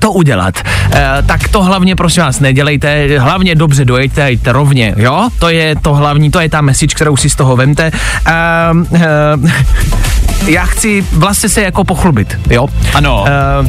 [0.00, 0.54] to udělat.
[0.92, 5.28] E, tak to hlavně prosím vás nedělejte, hlavně dobře dojeďte, a jděte rovně, jo?
[5.38, 7.84] To je to hlavní, to je ta message, kterou si z toho vemte.
[7.84, 7.92] E,
[8.94, 9.06] e,
[10.46, 12.68] já chci vlastně se jako pochlubit, jo?
[12.94, 13.24] Ano.
[13.60, 13.68] Uh,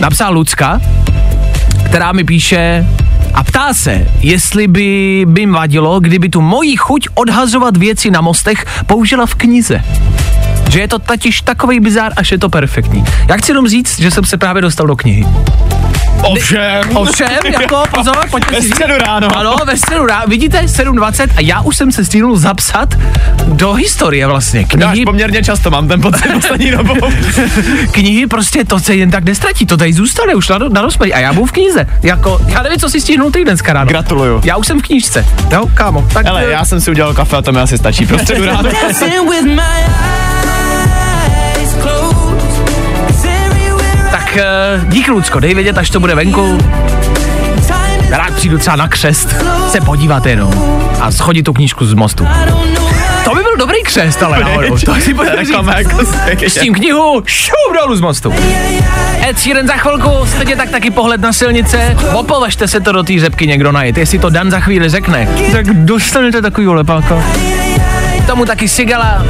[0.00, 0.80] napsal Lucka,
[1.84, 2.86] která mi píše
[3.34, 8.20] a ptá se, jestli by by jim vadilo, kdyby tu moji chuť odhazovat věci na
[8.20, 9.84] mostech použila v knize.
[10.70, 13.04] Že je to totiž takový bizár, až je to perfektní.
[13.28, 15.26] Já chci jenom říct, že jsem se právě dostal do knihy.
[16.22, 16.96] Ovšem.
[16.96, 17.28] Ovšem,
[17.60, 18.74] jako pozor, pojďme Ve si říct.
[18.74, 19.36] středu ráno.
[19.36, 20.24] Ano, ve středu ráno.
[20.28, 22.94] Vidíte, 7.20 a já už jsem se stihnul zapsat
[23.46, 24.66] do historie vlastně.
[24.76, 26.94] Dáš Knihy, poměrně často, mám ten pocit poslední dobou.
[27.90, 31.12] knihy prostě to se jen tak nestratí, to tady zůstane už na, na rozpady.
[31.14, 31.86] A já budu v knize.
[32.02, 33.88] Jako, já nevím, co si stihnul ty dneska ráno.
[33.88, 34.40] Gratuluju.
[34.44, 35.26] Já už jsem v knížce.
[35.52, 36.06] Jo, kámo.
[36.12, 38.06] Tak, Ale eh, já jsem si udělal kafe a to mi asi stačí.
[38.06, 38.70] Pro středu ráno.
[44.34, 44.44] Tak
[44.82, 46.58] uh, díky Lucko, dej vědět, až to bude venku.
[48.10, 49.34] Rád přijdu třeba na křest,
[49.68, 52.28] se podívat jenom a schodit tu knížku z mostu.
[53.24, 54.78] To by byl dobrý křest, ale náhodou.
[54.78, 55.50] To si říct.
[55.76, 56.00] jako
[56.48, 58.34] S tím knihu, šup dolů z mostu.
[59.28, 61.96] Ed Sheeran za chvilku, stejně tak taky pohled na silnice.
[62.12, 65.28] Opovažte se to do té řepky někdo najít, jestli to Dan za chvíli řekne.
[65.52, 67.22] Tak dostanete takový lepáka.
[68.30, 69.26] Tomu taky Sigala.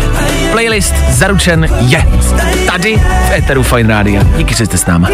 [0.53, 2.05] Playlist zaručen je.
[2.67, 2.97] Tady
[3.29, 4.23] v Eteru Fine Rádia.
[4.37, 5.09] Díky, že jste s náma.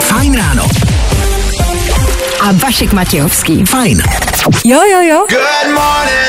[0.00, 0.66] Fajn ráno.
[2.40, 3.64] A Vašek Matějovský.
[3.64, 4.02] Fajn.
[4.64, 5.26] Jo, jo, jo.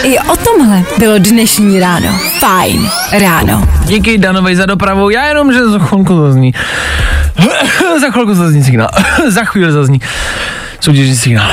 [0.03, 2.19] I o tomhle bylo dnešní ráno.
[2.39, 3.67] Fajn ráno.
[3.85, 5.09] Díky Danovi za dopravu.
[5.09, 6.53] Já jenom, že za chvilku zazní.
[8.01, 8.89] za chvilku zazní signál.
[9.27, 10.01] za chvíli zazní.
[10.79, 11.51] Soutěžní signál.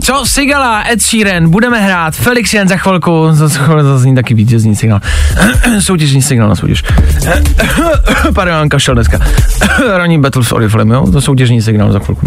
[0.00, 0.22] Co?
[0.26, 2.14] Sigala, Ed Sheeran, budeme hrát.
[2.14, 5.00] Felix jen za chvilku, za chvilku zazní taky vítězní signál.
[5.80, 6.82] Soutěžní signál na soutěž.
[8.34, 9.18] Pardon, mám kašel dneska.
[9.96, 11.06] Ranní battle s Oriflame, jo?
[11.12, 12.26] To soutěžní signál za chvilku.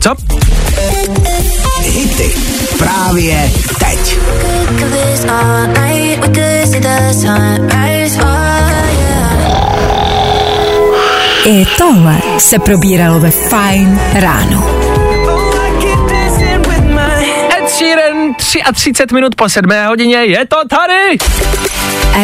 [0.00, 0.14] Co?
[1.82, 2.30] Hity.
[2.78, 4.18] Právě teď.
[11.46, 14.77] I tohle se probíralo ve Fajn ráno.
[18.40, 21.18] Sheeran, 33 minut po 7 hodině, je to tady!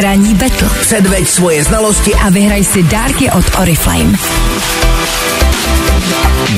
[0.03, 0.69] Ranní betl.
[0.81, 4.19] Předveď svoje znalosti A vyhraj si dárky od Oriflame.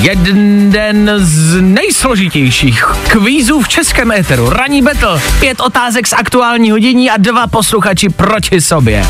[0.01, 4.49] Jeden z nejsložitějších kvízů v českém éteru.
[4.49, 5.21] Ranní battle.
[5.39, 9.05] Pět otázek z aktuálního dění a dva posluchači proti sobě.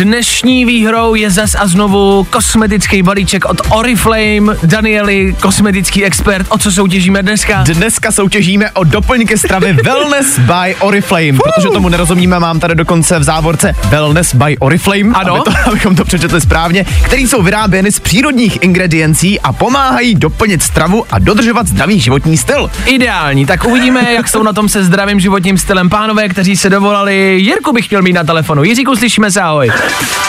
[0.00, 4.56] Dnešní výhrou je zas a znovu kosmetický balíček od Oriflame.
[4.62, 7.64] Danieli, kosmetický expert, o co soutěžíme dneska?
[7.64, 13.22] Dneska soutěžíme o doplňky stravy Wellness by Oriflame, protože tomu nerozumíme, mám tady dokonce v
[13.22, 15.34] závorce Wellness by Oriflame, Ano.
[15.34, 20.62] Aby to, abychom to přečetli správně, který jsou vyráběny z přírodních ingrediencí a pomáhají doplnit
[20.62, 22.70] stravu a dodržovat zdravý životní styl.
[22.86, 27.36] Ideální, tak uvidíme, jak jsou na tom se zdravým životním stylem pánové, kteří se dovolali.
[27.40, 28.64] Jirku bych chtěl mít na telefonu.
[28.64, 29.70] Jiříku, slyšíme se, ahoj.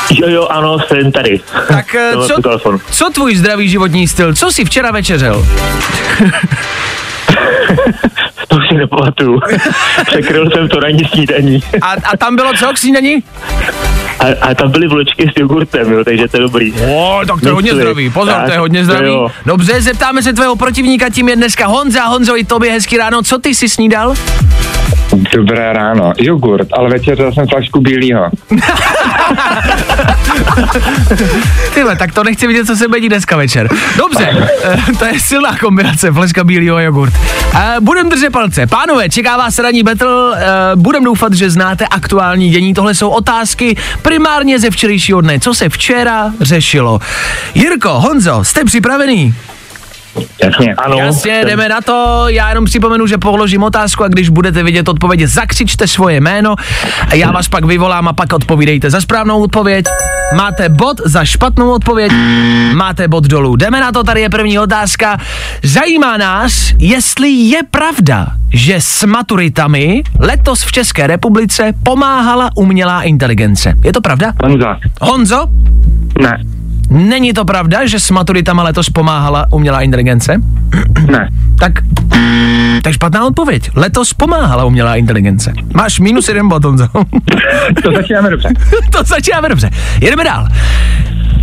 [0.09, 1.39] Jo, jo, ano, jsem tady.
[1.67, 4.33] Tak eh, co, co tvůj zdravý životní styl?
[4.35, 5.45] Co jsi včera večeřel?
[8.47, 9.39] To už si nepamatuju.
[10.05, 11.63] Překryl jsem to ranní snídaní.
[11.81, 13.23] A, a tam bylo co k snídani?
[14.19, 16.73] A, a tam byly vločky s jogurtem, jo, takže to je dobrý.
[16.73, 18.09] O, tak to je hodně zdravý.
[18.09, 19.07] Pozor, Tak, to je hodně zdravý.
[19.07, 19.27] jo.
[19.45, 22.03] Dobře, zeptáme se tvého protivníka, tím je dneska Honza.
[22.03, 23.21] Honzo, i tobě hezký ráno.
[23.23, 24.13] Co ty jsi snídal?
[25.35, 26.13] Dobré ráno.
[26.19, 28.25] Jogurt, ale večer jsem flašku bílýho.
[31.73, 33.69] Tyhle, tak to nechci vidět, co se bedí dneska večer.
[33.97, 37.13] Dobře, eh, to je silná kombinace, flaška bílýho a jogurt.
[37.55, 38.67] Eh, Budem držet palce.
[38.67, 40.37] Pánové, čeká vás ranní battle.
[40.37, 40.45] eh,
[40.75, 42.73] Budem doufat, že znáte aktuální dění.
[42.73, 45.39] Tohle jsou otázky primárně ze včerejšího dne.
[45.39, 46.99] Co se včera řešilo?
[47.55, 49.35] Jirko, Honzo, jste připravený?
[50.43, 50.75] Jasně.
[50.75, 50.97] Ano.
[50.97, 52.23] Jasně, jsem- jdeme na to.
[52.27, 56.55] Já jenom připomenu, že položím otázku a když budete vidět odpověď, zakřičte svoje jméno
[57.09, 59.85] a já vás pak vyvolám a pak odpovídejte za správnou odpověď.
[60.35, 62.11] Máte bod za špatnou odpověď,
[62.73, 63.55] máte bod dolů.
[63.55, 65.17] Jdeme na to, tady je první otázka.
[65.63, 73.73] Zajímá nás, jestli je pravda, že s maturitami letos v České republice pomáhala umělá inteligence.
[73.83, 74.33] Je to pravda?
[74.43, 74.77] Honza.
[75.01, 75.47] Honzo,
[76.21, 76.43] Ne.
[76.91, 80.41] Není to pravda, že s maturitama letos pomáhala umělá inteligence?
[81.11, 81.29] Ne.
[81.59, 81.71] Tak,
[82.83, 83.69] tak špatná odpověď.
[83.75, 85.53] Letos pomáhala umělá inteligence.
[85.73, 86.87] Máš minus jeden bod, Honzo.
[87.83, 88.49] To začínáme dobře.
[88.91, 89.69] to začínáme dobře.
[90.01, 90.47] Jedeme dál.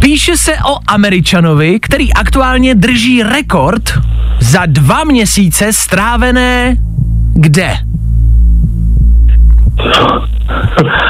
[0.01, 3.93] Píše se o Američanovi, který aktuálně drží rekord
[4.41, 6.77] za dva měsíce strávené
[7.35, 7.75] kde?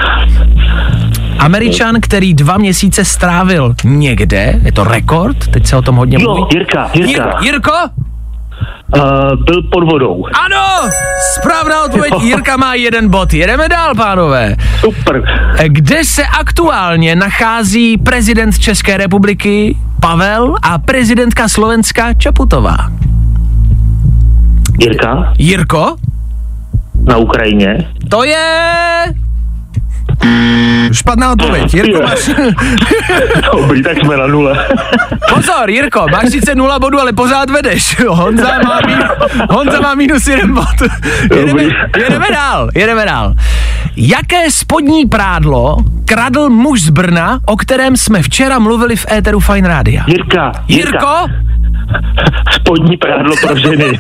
[1.53, 6.41] Američan, který dva měsíce strávil někde, je to rekord, teď se o tom hodně mluví.
[6.41, 7.25] Jo, Jirka, Jirka.
[7.31, 7.73] Jir- Jirko?
[8.97, 9.03] Uh,
[9.45, 10.25] byl pod vodou.
[10.45, 10.91] Ano!
[11.35, 13.35] Správná odpověď, Jirka má jeden bod.
[13.35, 14.57] Jedeme dál, pánové.
[14.81, 15.23] Super.
[15.67, 22.77] Kde se aktuálně nachází prezident České republiky Pavel a prezidentka Slovenska Čaputová?
[24.81, 25.97] Jirka, Jirko?
[27.05, 27.89] na Ukrajině.
[28.09, 28.45] To je...
[30.93, 31.75] Špatná odpověď.
[31.75, 32.31] Jirko, máš...
[33.53, 34.67] Dobrý, tak jsme na nule.
[35.35, 38.01] Pozor, Jirko, máš sice nula bodů, ale pořád vedeš.
[38.09, 38.99] Honza má, mín,
[39.51, 40.91] Honza má minus jeden bod.
[41.37, 41.63] Jedeme,
[41.99, 43.35] jedeme dál, jedeme dál.
[44.01, 49.69] Jaké spodní prádlo kradl muž z Brna, o kterém jsme včera mluvili v éteru Fine
[49.69, 50.05] Rádia?
[50.07, 51.27] Jirka, Jirko?
[52.53, 53.85] Spodní prádlo pro ženy.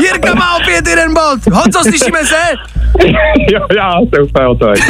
[0.00, 1.54] Jirka má opět jeden bod.
[1.54, 2.36] Honzo, slyšíme se?
[3.52, 4.80] jo, já jsem úplně hotový.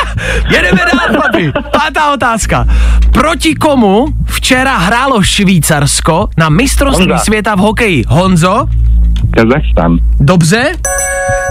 [0.50, 1.52] Jedeme dál, chlapi.
[1.72, 2.66] Pátá otázka.
[3.12, 7.24] Proti komu včera hrálo Švýcarsko na mistrovství Honza.
[7.24, 8.04] světa v hokeji?
[8.08, 8.66] Honzo?
[9.36, 9.98] Kazachstan.
[10.20, 10.72] Dobře?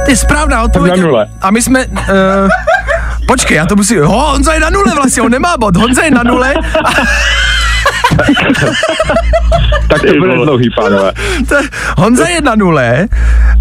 [0.06, 0.96] To je správná odpověď.
[0.96, 1.28] na nule.
[1.42, 1.86] A my jsme...
[1.86, 1.94] Uh,
[3.28, 4.04] počkej, já to musím...
[4.04, 5.76] Ho, Honza je na nule vlastně, on nemá bod.
[5.76, 6.54] Honza je na nule.
[9.88, 11.12] Tak to bude dlouhý, pánové.
[11.50, 11.56] To,
[11.98, 13.08] Honza je na nule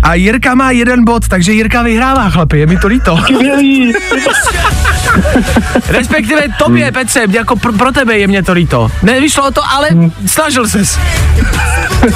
[0.03, 3.19] a Jirka má jeden bod, takže Jirka vyhrává, chlapi, je mi to líto.
[5.89, 8.91] Respektive tobě, Petře, jako pro, pro tebe je mě to líto.
[9.03, 9.89] Nevyšlo o to, ale
[10.27, 10.99] snažil ses.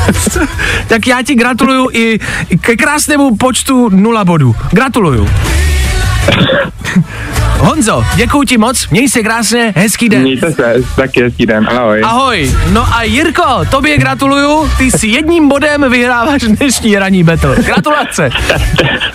[0.88, 4.56] tak já ti gratuluju i i ke krásnému počtu nula bodů.
[4.72, 5.28] Gratuluju.
[7.59, 10.23] Honzo, děkuji ti moc, měj se krásně, hezký den.
[10.23, 12.01] Mějte se, taky hezký den, ahoj.
[12.05, 12.53] Ahoj.
[12.73, 17.57] No a Jirko, tobě gratuluju, ty si jedním bodem vyhráváš dnešní ranní battle.
[17.57, 18.31] Gratulace.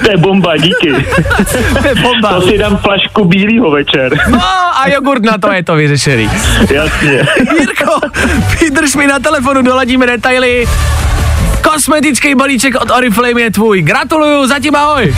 [0.03, 0.93] To je bomba, díky.
[1.81, 2.33] To je bomba.
[2.33, 4.17] To si dám flašku bílýho večer.
[4.29, 4.39] No
[4.81, 6.29] a jogurt na to je to vyřešený.
[6.73, 7.27] Jasně.
[7.59, 7.99] Jirko,
[8.61, 10.67] vydrž mi na telefonu, doladíme detaily.
[11.61, 13.81] Kosmetický balíček od Oriflame je tvůj.
[13.81, 15.15] Gratuluju, zatím ahoj.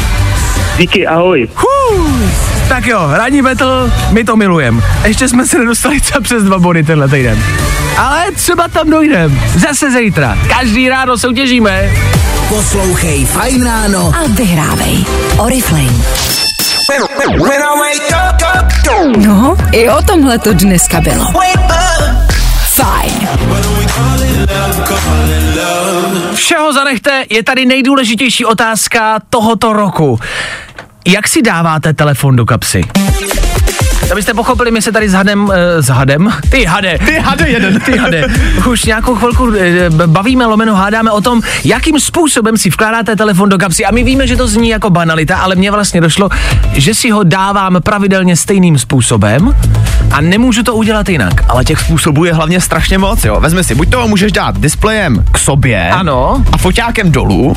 [0.77, 1.47] Díky, ahoj.
[1.55, 2.05] Hů.
[2.69, 4.83] Tak jo, ranní battle, my to milujem.
[5.03, 7.43] Ještě jsme se nedostali třeba přes dva body tenhle týden.
[7.97, 9.41] Ale třeba tam dojdem.
[9.55, 10.37] Zase zítra.
[10.47, 11.91] Každý ráno soutěžíme.
[12.49, 14.13] Poslouchej Fajn ráno.
[14.23, 15.05] A vyhrávej.
[15.37, 16.05] Oriflame.
[19.17, 21.25] No, i o tomhle to dneska bylo.
[22.75, 23.29] Fajn.
[26.33, 30.19] Všeho zanechte, je tady nejdůležitější otázka tohoto roku.
[31.07, 32.81] Jak si dáváte telefon do kapsy?
[34.11, 37.79] Abyste pochopili, my se tady s hadem, eh, s hadem, ty hade, Ty hade jeden.
[37.79, 38.25] ty hade,
[38.69, 43.57] už nějakou chvilku eh, bavíme, lomeno hádáme o tom, jakým způsobem si vkládáte telefon do
[43.57, 43.85] kapsy.
[43.85, 46.29] A my víme, že to zní jako banalita, ale mně vlastně došlo,
[46.73, 49.55] že si ho dávám pravidelně stejným způsobem
[50.11, 51.33] a nemůžu to udělat jinak.
[51.49, 53.39] Ale těch způsobů je hlavně strašně moc, jo.
[53.39, 56.43] Vezmi si, buď to ho můžeš dát displejem k sobě Ano.
[56.51, 57.55] a foťákem dolů,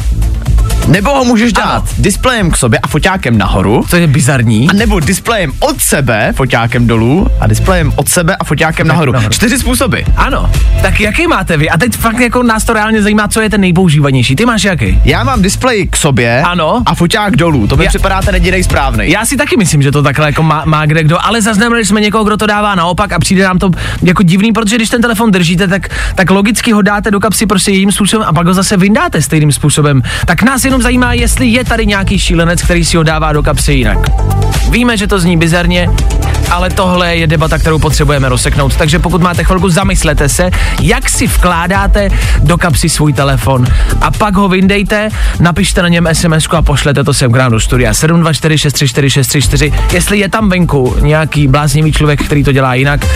[0.88, 1.85] nebo ho můžeš dát Ano.
[1.98, 4.70] displejem k sobě a foťákem nahoru, To je bizarní.
[4.70, 9.12] a nebo displejem od sebe, foťákem dolů a displejem od sebe a foťákem nahoru.
[9.12, 9.33] nahoru.
[9.33, 9.98] Čtyři způsoby.
[10.16, 10.51] Ano,
[10.83, 11.70] tak jaký máte vy?
[11.70, 14.37] A teď fakt jako nás to reálně zajímá, co je ten nejpoužívanější.
[14.37, 15.01] Ty máš jaký?
[15.05, 16.83] Já mám displej k sobě Ano.
[16.87, 17.66] a foťák dolů.
[17.66, 19.11] To mi Já- připadá ten jediný správný.
[19.11, 22.01] Já si taky myslím, že to takhle jako má, má kde kdo, ale zaznamenali jsme
[22.01, 23.70] někoho, kdo to dává naopak a přijde nám to
[24.03, 27.70] jako divný, protože když ten telefon držíte, tak, tak logicky ho dáte do kapsy prostě
[27.70, 30.03] jiným způsobem a pak ho zase vyndáte stejným způsobem.
[30.27, 33.73] Tak nás jenom zajímá, jestli je tady nějaký šílenec, který si ho dává do kapsy
[33.73, 33.99] jinak.
[34.71, 35.88] Víme, že to zní bizarně,
[36.51, 38.77] ale tohle je debata, kterou potřebujeme rozseknout.
[38.77, 42.09] Takže pokud máte chvilku, zamyslete se, jak si vkládáte
[42.43, 43.67] do kapsy svůj telefon
[44.01, 45.09] a pak ho vyndejte,
[45.41, 49.73] napište na něm SMS a pošlete to sem k nám do studia 724634634.
[49.93, 53.07] Jestli je tam venku nějaký bláznivý člověk, který to dělá jinak,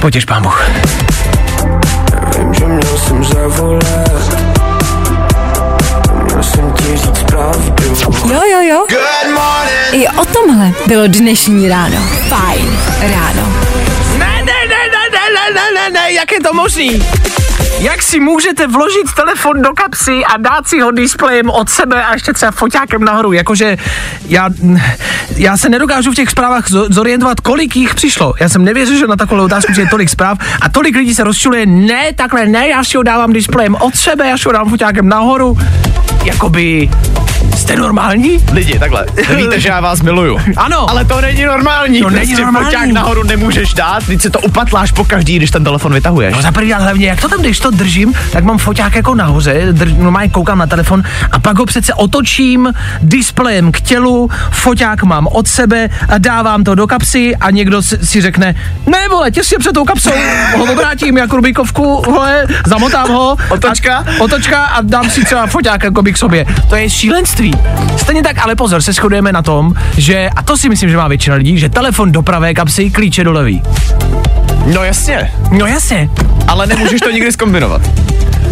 [0.00, 0.70] potěž pán Bůh.
[2.38, 4.49] Vím, že měl jsem zavolat
[6.40, 7.74] prosím tě říct pravdu.
[8.32, 8.86] Jo, jo, jo.
[8.88, 10.04] Good morning.
[10.04, 11.96] I o tomhle bylo dnešní ráno.
[12.28, 13.52] Fajn ráno.
[14.18, 17.02] Ne, ne, ne, ne, ne, ne, ne, ne, jak je to možný?
[17.80, 22.12] Jak si můžete vložit telefon do kapsy a dát si ho displejem od sebe a
[22.12, 23.32] ještě třeba foťákem nahoru?
[23.32, 23.76] Jakože
[24.28, 24.50] já,
[25.36, 28.34] já se nedokážu v těch zprávách zo- zorientovat, kolik jich přišlo.
[28.40, 31.66] Já jsem nevěřil, že na takovou otázku je tolik zpráv a tolik lidí se rozčuluje,
[31.66, 35.08] ne, takhle ne, já si ho dávám displejem od sebe, já si ho dávám foťákem
[35.08, 35.58] nahoru.
[36.24, 36.90] Jakoby,
[37.60, 38.44] jste normální?
[38.52, 39.06] Lidi, takhle.
[39.36, 40.38] Víte, že já vás miluju.
[40.56, 40.90] Ano.
[40.90, 42.00] Ale to není normální.
[42.00, 42.92] To není Prostě normální.
[42.92, 46.36] nahoru nemůžeš dát, teď si to upatláš po každý, když ten telefon vytahuješ.
[46.36, 49.14] No za první, ale hlavně, jak to tam, když to držím, tak mám foťák jako
[49.14, 55.02] nahoře, drž, normálně koukám na telefon a pak ho přece otočím displejem k tělu, foťák
[55.02, 58.54] mám od sebe a dávám to do kapsy a někdo si, si řekne,
[58.86, 60.10] ne vole, těsně před tou kapsou,
[60.56, 63.36] ho obrátím jako Rubikovku, vole, zamotám ho.
[63.48, 63.96] Otočka?
[63.96, 66.46] A, otočka a dám si třeba foťák jako by k sobě.
[66.68, 67.49] To je šílenství.
[67.96, 71.08] Stejně tak, ale pozor, se shodujeme na tom, že, a to si myslím, že má
[71.08, 73.62] většina lidí, že telefon do pravé kapsy, klíče do levý.
[74.66, 76.10] No jasně, No jasně,
[76.48, 77.82] ale nemůžeš to nikdy zkombinovat.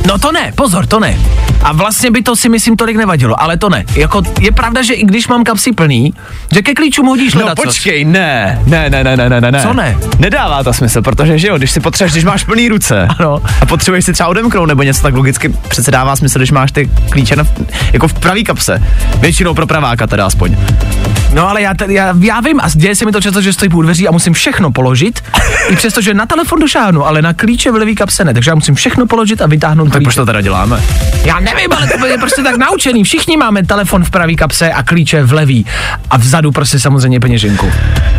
[0.07, 1.19] No to ne, pozor, to ne.
[1.63, 3.85] A vlastně by to si myslím tolik nevadilo, ale to ne.
[3.95, 6.15] Jako je pravda, že i když mám kapsy plný,
[6.55, 9.63] že ke klíčům hodíš No hledat počkej, ne, ne, ne, ne, ne, ne, ne.
[9.63, 9.97] Co ne?
[10.19, 13.41] Nedává to smysl, protože že jo, když si potřebuješ, když máš plný ruce Ano.
[13.61, 16.91] a potřebuješ si třeba odemknout nebo něco, tak logicky přece dává smysl, když máš ty
[17.11, 17.45] klíče na,
[17.93, 18.83] jako v pravý kapse.
[19.21, 20.57] Většinou pro praváka teda aspoň.
[21.39, 23.71] No ale já, tady, já, já vím, a děje se mi to často, že stojí
[23.73, 25.23] u dveří a musím všechno položit,
[25.69, 28.55] i přesto, že na telefon došáhnu, ale na klíče v levý kapse ne, takže já
[28.55, 30.05] musím všechno položit a vytáhnout Tak klíče.
[30.05, 30.83] proč to teda děláme?
[31.25, 33.05] Já nevím, ale to je prostě tak naučený.
[33.05, 35.67] Všichni máme telefon v pravý kapse a klíče v levý.
[36.11, 37.73] A vzadu prostě samozřejmě peněženku.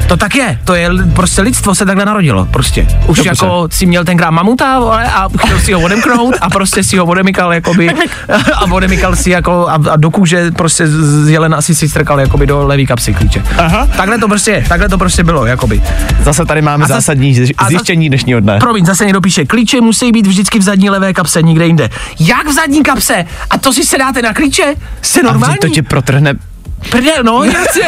[0.08, 2.88] To tak je, to je prostě lidstvo se takhle narodilo, prostě.
[3.08, 3.30] Už Dobře.
[3.30, 7.06] jako si měl tenkrát mamuta vole, a chtěl si ho odemknout a prostě si ho
[7.06, 7.90] odemykal jakoby
[8.56, 12.20] a odemykal si jako a, a do kůže prostě z z jelena asi si strkal
[12.20, 13.44] jakoby do levý kapsy klíče.
[13.58, 13.88] Aha.
[13.98, 15.82] Takhle to prostě je, takhle to prostě bylo, jakoby.
[16.24, 18.58] Zase tady máme A zásadní zjiš- a zjištění dnešního dne.
[18.60, 21.90] Promiň, zase někdo píše, klíče musí být vždycky v zadní levé kapse, nikde jinde.
[22.20, 23.26] Jak v zadní kapse?
[23.50, 24.64] A to si se dáte na klíče?
[25.20, 25.52] A normální?
[25.54, 26.34] vždyť to ti protrhne
[26.92, 27.84] Prdel, no, jasně.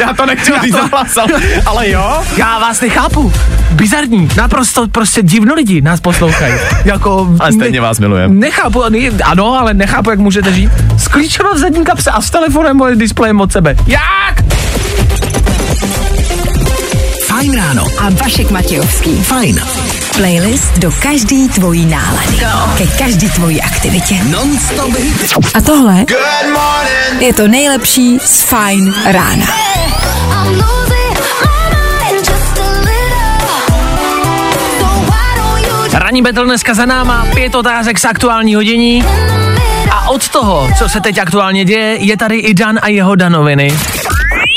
[0.00, 1.26] Já to nechci říct to-
[1.66, 2.22] ale, jo.
[2.36, 3.32] Já vás nechápu.
[3.70, 6.54] Bizarní, naprosto prostě divno lidi nás poslouchají.
[6.84, 8.34] Jako, Ale stejně vás milujeme.
[8.34, 10.70] Nechápu, ne- ano, ale nechápu, jak můžete žít.
[10.98, 13.76] S klíčema v zadní kapse a s telefonem a displejem od sebe.
[13.86, 14.42] Jak?
[17.26, 17.86] Fajn ráno.
[17.98, 19.22] A Vašek Matějovský.
[19.22, 19.60] Fajn.
[20.20, 22.36] Playlist do každý tvojí nálady.
[22.78, 24.14] Ke každý tvojí aktivitě.
[24.24, 24.94] Non-stop.
[25.54, 26.04] A tohle
[27.18, 29.46] je to nejlepší z Fajn rána.
[35.92, 39.04] Ranní battle dneska za náma, pět otázek z aktuální hodění.
[39.90, 43.76] A od toho, co se teď aktuálně děje, je tady i Dan a jeho danoviny.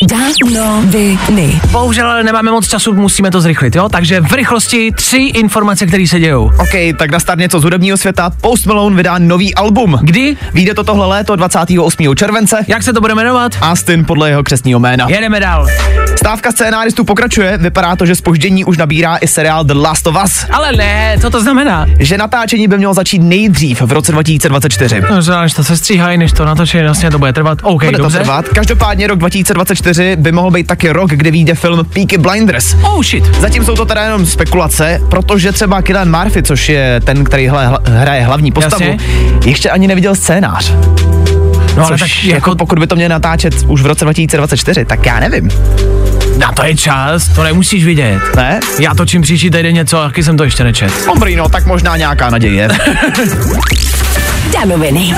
[0.08, 1.62] Danoviny.
[1.72, 3.90] Bohužel ale nemáme moc času, musíme to zrychlit, jo?
[3.90, 6.46] Takže v rychlosti tři informace, které se dějou.
[6.60, 8.32] OK, tak na start něco z hudebního světa.
[8.42, 10.00] Post Malone vydá nový album.
[10.02, 10.38] Kdy?
[10.54, 12.16] Vyjde to tohle léto 28.
[12.16, 12.66] července.
[12.68, 13.52] Jak se to bude jmenovat?
[13.62, 15.06] Austin podle jeho křesního jména.
[15.10, 15.68] Jedeme dál.
[16.18, 20.46] Stávka scénáristů pokračuje, vypadá to, že spoždění už nabírá i seriál The Last of Us.
[20.52, 21.86] Ale ne, co to znamená?
[22.00, 25.02] Že natáčení by mělo začít nejdřív v roce 2024.
[25.12, 27.58] No, že než to se stříhají, než to natočí, vlastně to bude trvat.
[27.62, 28.18] OK, Bude to dobře.
[28.20, 28.50] trvat.
[28.50, 32.76] Každopádně rok 2024 by mohl být taky rok, kde vyjde film Peaky Blinders.
[32.82, 33.36] Oh shit.
[33.40, 37.80] Zatím jsou to teda jenom spekulace, protože třeba Kylian Murphy, což je ten, který hla-
[37.86, 38.98] hraje hlavní postavu, Jasně.
[39.46, 40.74] ještě ani neviděl scénář.
[41.78, 44.86] No ale Což tak jako, jako, pokud by to měli natáčet už v roce 2024,
[44.86, 45.50] tak já nevím.
[46.38, 48.20] na to je čas, to nemusíš vidět.
[48.36, 48.60] Ne?
[48.80, 50.92] Já točím příští týden něco, taky jsem to ještě nečet.
[51.06, 52.68] Dobrý, no, tak možná nějaká naděje.
[54.54, 55.14] Danoviny.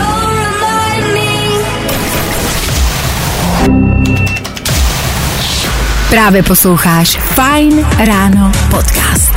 [6.15, 9.33] Právě posloucháš Fajn ráno podcast.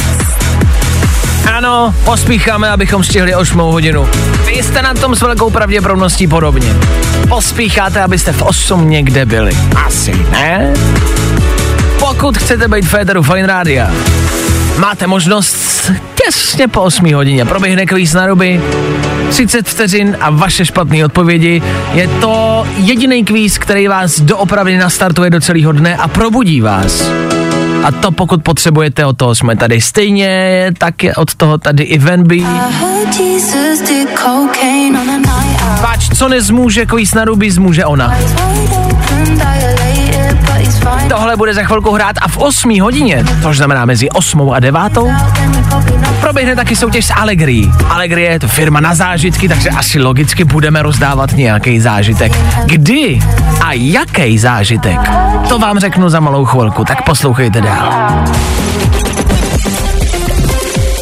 [1.56, 4.08] Ano, pospícháme, abychom stihli 8 hodinu.
[4.46, 6.76] Vy jste na tom s velkou pravděpodobností podobně.
[7.28, 9.52] Pospícháte, abyste v 8 někde byli.
[9.86, 10.74] Asi ne?
[11.98, 13.90] Pokud chcete být Féteru Fine Rádia,
[14.78, 15.56] máte možnost
[16.14, 17.44] těsně po 8 hodině.
[17.44, 18.60] Proběhne kvíz na ruby,
[19.30, 21.62] 30 vteřin a vaše špatné odpovědi.
[21.92, 27.10] Je to jediný kvíz, který vás doopravdy nastartuje do celého dne a probudí vás.
[27.84, 31.98] A to pokud potřebujete, o toho jsme tady stejně, tak je od toho tady i
[31.98, 32.46] Venby.
[35.80, 38.14] Páč, co nezmůže kvíz na ruby, zmůže ona.
[41.08, 44.80] Tohle bude za chvilku hrát a v 8 hodině, což znamená mezi 8 a 9,
[44.92, 47.70] Then we probably not proběhne taky soutěž s Allegri.
[47.88, 52.32] Allegri je to firma na zážitky, takže asi logicky budeme rozdávat nějaký zážitek.
[52.64, 53.18] Kdy
[53.64, 54.98] a jaký zážitek?
[55.48, 57.92] To vám řeknu za malou chvilku, tak poslouchejte dál.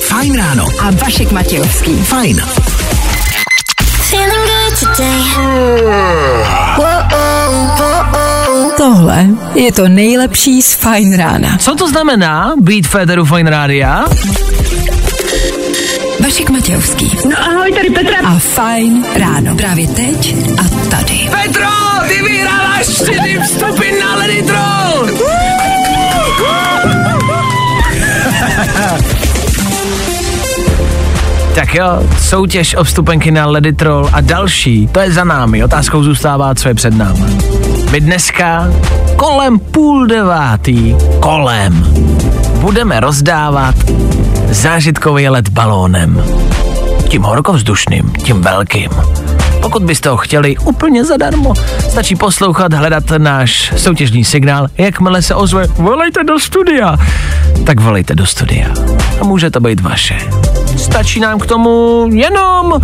[0.09, 0.67] Fajn ráno.
[0.81, 1.97] A Vašek Matějovský.
[1.97, 2.41] Fajn.
[4.11, 5.21] feeling good today.
[6.79, 8.06] Whoa, whoa,
[8.77, 11.59] Tohle je to nejlepší z Fajn rána.
[11.59, 14.05] Co to znamená být Federu Fine Rádia?
[16.20, 17.11] Vašek Matějovský.
[17.31, 18.18] No ahoj, tady Petra.
[18.24, 19.57] A Fajn ráno.
[19.57, 21.31] Právě teď a tady.
[21.43, 21.68] Petro,
[22.09, 25.11] ty vyhráváš čtyři vstupy na Lady Troll!
[31.55, 35.64] Tak jo, soutěž o vstupenky na Lady Troll a další, to je za námi.
[35.64, 37.39] Otázkou zůstává, co je před námi.
[37.91, 38.68] My dneska
[39.16, 41.87] kolem půl devátý, kolem,
[42.61, 43.74] budeme rozdávat
[44.49, 46.24] zážitkový let balónem.
[47.09, 48.91] Tím horkovzdušným, tím velkým.
[49.63, 51.55] Pokud byste ho chtěli úplně zadarmo,
[51.91, 56.97] stačí poslouchat, hledat náš soutěžní signál, jakmile se ozve, volejte do studia,
[57.65, 58.69] tak volejte do studia.
[59.21, 60.19] A může to být vaše.
[60.77, 62.81] Stačí nám k tomu jenom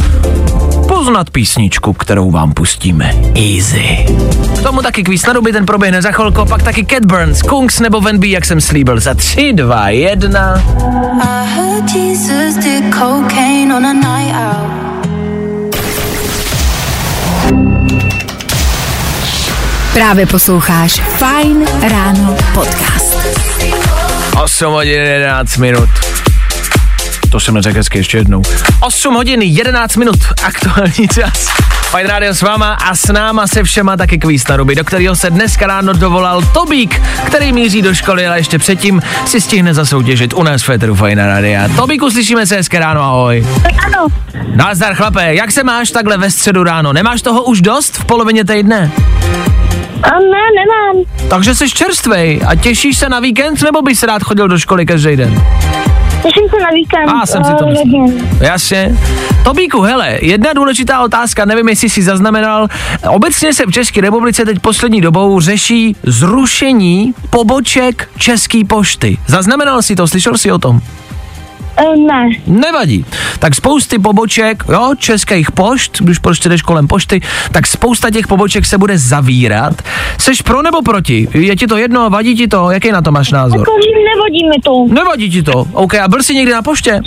[0.89, 3.14] poznat písničku, kterou vám pustíme.
[3.35, 4.07] Easy.
[4.59, 8.01] K tomu taky kvíz na ten proběhne za chvilku, pak taky Cat Burns, Kungs nebo
[8.01, 10.62] Van B, jak jsem slíbil, za 3, 2, 1.
[11.23, 14.91] I heard Jesus did cocaine on a night out.
[19.95, 23.18] Právě posloucháš Fine Ráno podcast.
[24.43, 25.88] 8 hodin 11 minut.
[27.30, 28.43] To jsem neřekl hezky ještě jednou.
[28.80, 31.49] 8 hodin 11 minut, aktuální čas.
[31.90, 35.16] Fajn rádio s váma a s náma se všema taky kvíz na ruby, do kterého
[35.16, 40.32] se dneska ráno dovolal Tobík, který míří do školy, ale ještě předtím si stihne zasoutěžit
[40.34, 41.68] u nás v Féteru Fajn rádia.
[41.76, 43.47] Tobíku, slyšíme se hezké ráno, ahoj.
[43.86, 44.07] Ano,
[44.55, 46.93] Nazdar chlape, jak se máš takhle ve středu ráno?
[46.93, 48.93] Nemáš toho už dost v polovině týdne?
[50.03, 51.05] A ne, nemám.
[51.30, 55.16] Takže jsi čerstvej a těšíš se na víkend, nebo bys rád chodil do školy každý
[55.16, 55.42] den?
[56.22, 57.09] Těším se na víkend.
[57.09, 58.26] A jsem si to eh, myslel.
[58.40, 58.96] Jasně.
[59.44, 62.68] Tobíku, hele, jedna důležitá otázka, nevím, jestli si zaznamenal.
[63.09, 69.18] Obecně se v České republice teď poslední dobou řeší zrušení poboček České pošty.
[69.26, 70.80] Zaznamenal si to, slyšel jsi o tom?
[71.77, 73.05] Eh, Ne, Nevadí.
[73.39, 77.20] Tak spousty poboček, jo, českých pošt, když prostě jdeš kolem pošty,
[77.53, 79.83] tak spousta těch poboček se bude zavírat.
[80.18, 81.29] Seš pro nebo proti?
[81.35, 82.70] Je ti to jedno, vadí ti to?
[82.70, 83.59] Jaký na to máš názor?
[83.59, 83.73] jako
[84.14, 84.95] nevodí mi to.
[84.95, 85.64] Nevadí ti to.
[85.73, 87.01] OK, a byl jsi někdy na poště?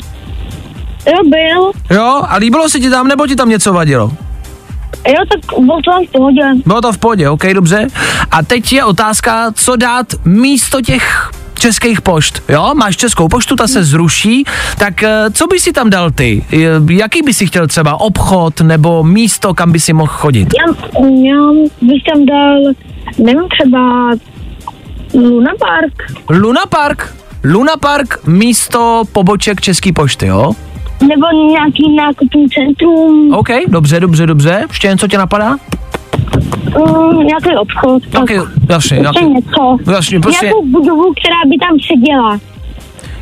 [1.07, 1.71] Jo, byl.
[1.97, 4.11] Jo, a líbilo se ti tam, nebo ti tam něco vadilo?
[5.07, 6.41] Jo, tak byl to v pohodě.
[6.65, 7.87] Bylo to v pohodě, OK, dobře.
[8.31, 12.71] A teď je otázka, co dát místo těch českých pošt, jo?
[12.75, 14.43] Máš českou poštu, ta se zruší,
[14.77, 16.45] tak eh, co by si tam dal ty?
[16.89, 20.47] Jaký by si chtěl třeba obchod nebo místo, kam by si mohl chodit?
[20.59, 20.73] Já,
[21.23, 21.51] já
[21.81, 22.57] bych tam dal,
[23.17, 24.11] nevím, třeba
[25.13, 26.19] Luna Park.
[26.29, 27.15] Luna Park.
[27.43, 30.51] Luna Park místo poboček České pošty, jo?
[31.01, 34.63] Nebo nějaký nákupní centrum, OK, dobře, dobře, dobře.
[34.69, 35.55] Ještě něco tě napadá?
[36.75, 38.07] Um, nějaký obchod.
[38.07, 39.77] Taky, jasně, nějaký, něco.
[39.91, 42.39] jasně, prostě, Nějakou budovu, která by tam seděla.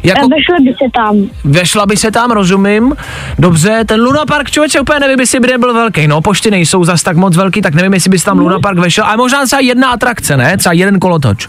[0.04, 0.28] Jako.
[0.28, 1.18] Vešly by se tam.
[1.44, 2.96] Vešla by se tam, rozumím.
[3.40, 6.08] Dobře, ten Luna Park, člověče, úplně nevím, jestli by nebyl velký.
[6.08, 9.06] No, pošty nejsou zas tak moc velký, tak nevím, jestli bys tam Luna Park vešel.
[9.06, 10.58] Ale možná třeba jedna atrakce, ne?
[10.58, 11.48] Třeba jeden kolotoč.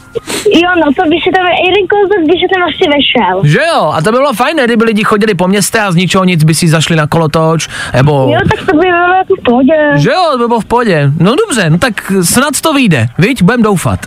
[0.52, 3.40] Jo, no to by se tam, jeden kouzek by se tam asi vešel.
[3.44, 3.92] Že jo?
[3.94, 6.54] A to by bylo fajn, kdyby lidi chodili po městě a z ničeho nic by
[6.54, 8.28] si zašli na kolotoč, nebo...
[8.32, 9.74] Jo, tak to by bylo jako v pohodě.
[9.96, 11.10] Že jo, to by bylo v pohodě.
[11.20, 13.42] No dobře, no tak snad to vyjde, viď?
[13.42, 14.06] Budem doufat.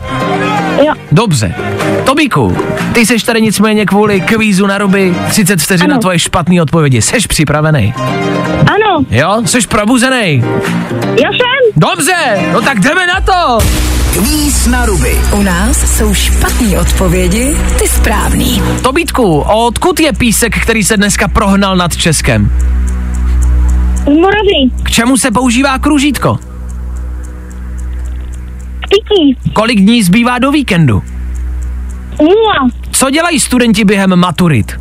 [0.85, 0.93] Jo.
[1.11, 1.55] Dobře.
[2.07, 2.57] Tobíku,
[2.93, 7.01] ty seš tady nicméně kvůli kvízu na ruby 30 vteřin na tvoje špatné odpovědi.
[7.01, 7.93] Seš připravený?
[8.59, 9.41] Ano, Jo?
[9.45, 10.43] Seš probuzený?
[11.23, 11.71] já jsem.
[11.75, 12.13] Dobře,
[12.53, 13.57] no tak jdeme na to.
[14.13, 15.17] Kvíz na ruby.
[15.31, 18.61] U nás jsou špatné odpovědi, ty správný.
[18.83, 22.51] Tobítku, odkud je písek, který se dneska prohnal nad Českem?
[24.03, 24.83] Z Moravy.
[24.83, 26.39] K čemu se používá kružítko?
[28.89, 29.51] Pití.
[29.53, 31.03] Kolik dní zbývá do víkendu?
[32.19, 32.69] Nula.
[32.91, 34.71] Co dělají studenti během maturit?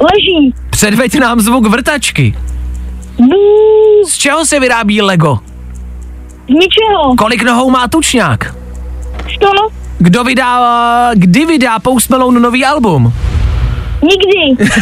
[0.00, 0.54] Leží.
[0.70, 2.36] Předveď nám zvuk vrtačky.
[3.18, 4.06] Bů.
[4.08, 5.38] Z čeho se vyrábí Lego?
[6.44, 7.16] Z ničeho.
[7.18, 8.54] Kolik nohou má tučňák?
[9.34, 9.48] Sto.
[9.98, 13.12] Kdo vydá, kdy vydá Post Malone nový album?
[14.02, 14.64] Nikdy.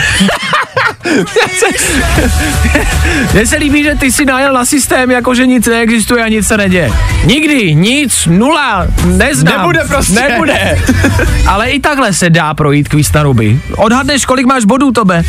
[3.32, 6.46] Mně se líbí, že ty si najel na systém, jako že nic neexistuje a nic
[6.46, 6.92] se neděje.
[7.24, 9.58] Nikdy, nic, nula, neznám.
[9.58, 10.12] Nebude prostě.
[10.12, 10.78] Nebude.
[11.46, 13.60] Ale i takhle se dá projít kvíz na ruby.
[13.76, 15.22] Odhadneš, kolik máš bodů, tobe?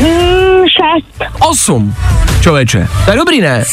[0.00, 1.30] Mm, šest.
[1.38, 1.94] Osm.
[2.42, 3.64] Člověče, to je dobrý, ne?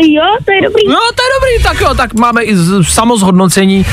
[0.00, 0.82] Jo, to je dobrý.
[0.88, 3.86] No, to je dobrý, tak jo, tak máme i samozhodnocení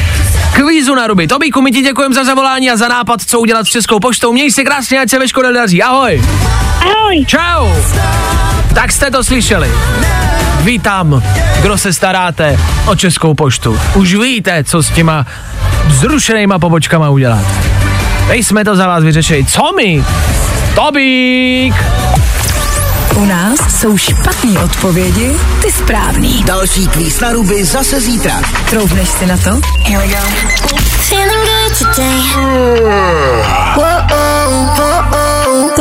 [0.53, 1.27] kvízu na ruby.
[1.27, 4.33] Tobíku, my ti děkujeme za zavolání a za nápad, co udělat s Českou poštou.
[4.33, 5.83] Měj se krásně, ať se ve škole daří.
[5.83, 6.23] Ahoj.
[6.81, 7.25] Ahoj.
[7.25, 7.67] Čau.
[8.75, 9.71] Tak jste to slyšeli.
[10.61, 11.23] Vítám,
[11.61, 13.79] kdo se staráte o Českou poštu.
[13.95, 15.25] Už víte, co s těma
[15.89, 17.45] zrušenýma pobočkama udělat.
[18.29, 19.45] My jsme to za vás vyřešili.
[19.45, 20.03] Co my?
[20.75, 21.73] Tobík!
[23.15, 26.43] U nás jsou špatné odpovědi, ty správný.
[26.43, 28.41] Další kvíz na ruby zase zítra.
[28.69, 29.59] Troufneš si na to?
[29.85, 30.19] Here we go.
[31.09, 32.21] Feeling good today.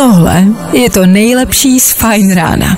[0.00, 2.76] Tohle je to nejlepší z Fine rána.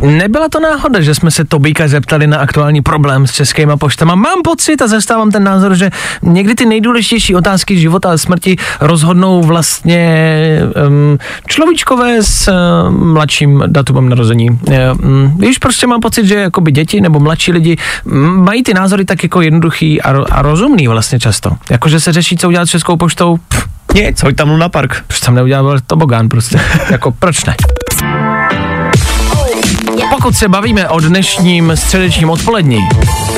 [0.00, 4.14] Nebyla to náhoda, že jsme se Tobíka zeptali na aktuální problém s českýma poštama.
[4.14, 5.90] Mám pocit a zastávám ten názor, že
[6.22, 14.08] někdy ty nejdůležitější otázky života a smrti rozhodnou vlastně um, človíčkové s um, mladším datumem
[14.08, 14.50] narození.
[14.50, 19.04] Um, víš, prostě mám pocit, že jakoby děti nebo mladší lidi mm, mají ty názory
[19.04, 21.50] tak jako jednoduchý a, ro- a rozumný vlastně často.
[21.70, 25.04] Jakože se řeší, co udělat s českou poštou, pff, Nic, hoď tam Luna Park.
[25.06, 27.56] proč tam neudělal tobogán prostě, jako proč ne?
[30.10, 32.88] Pokud se bavíme o dnešním středečním odpolední,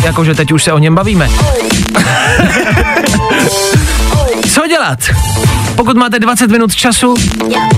[0.05, 1.29] jakože teď už se o něm bavíme,
[4.55, 4.99] Co dělat?
[5.77, 7.15] Pokud máte 20 minut času,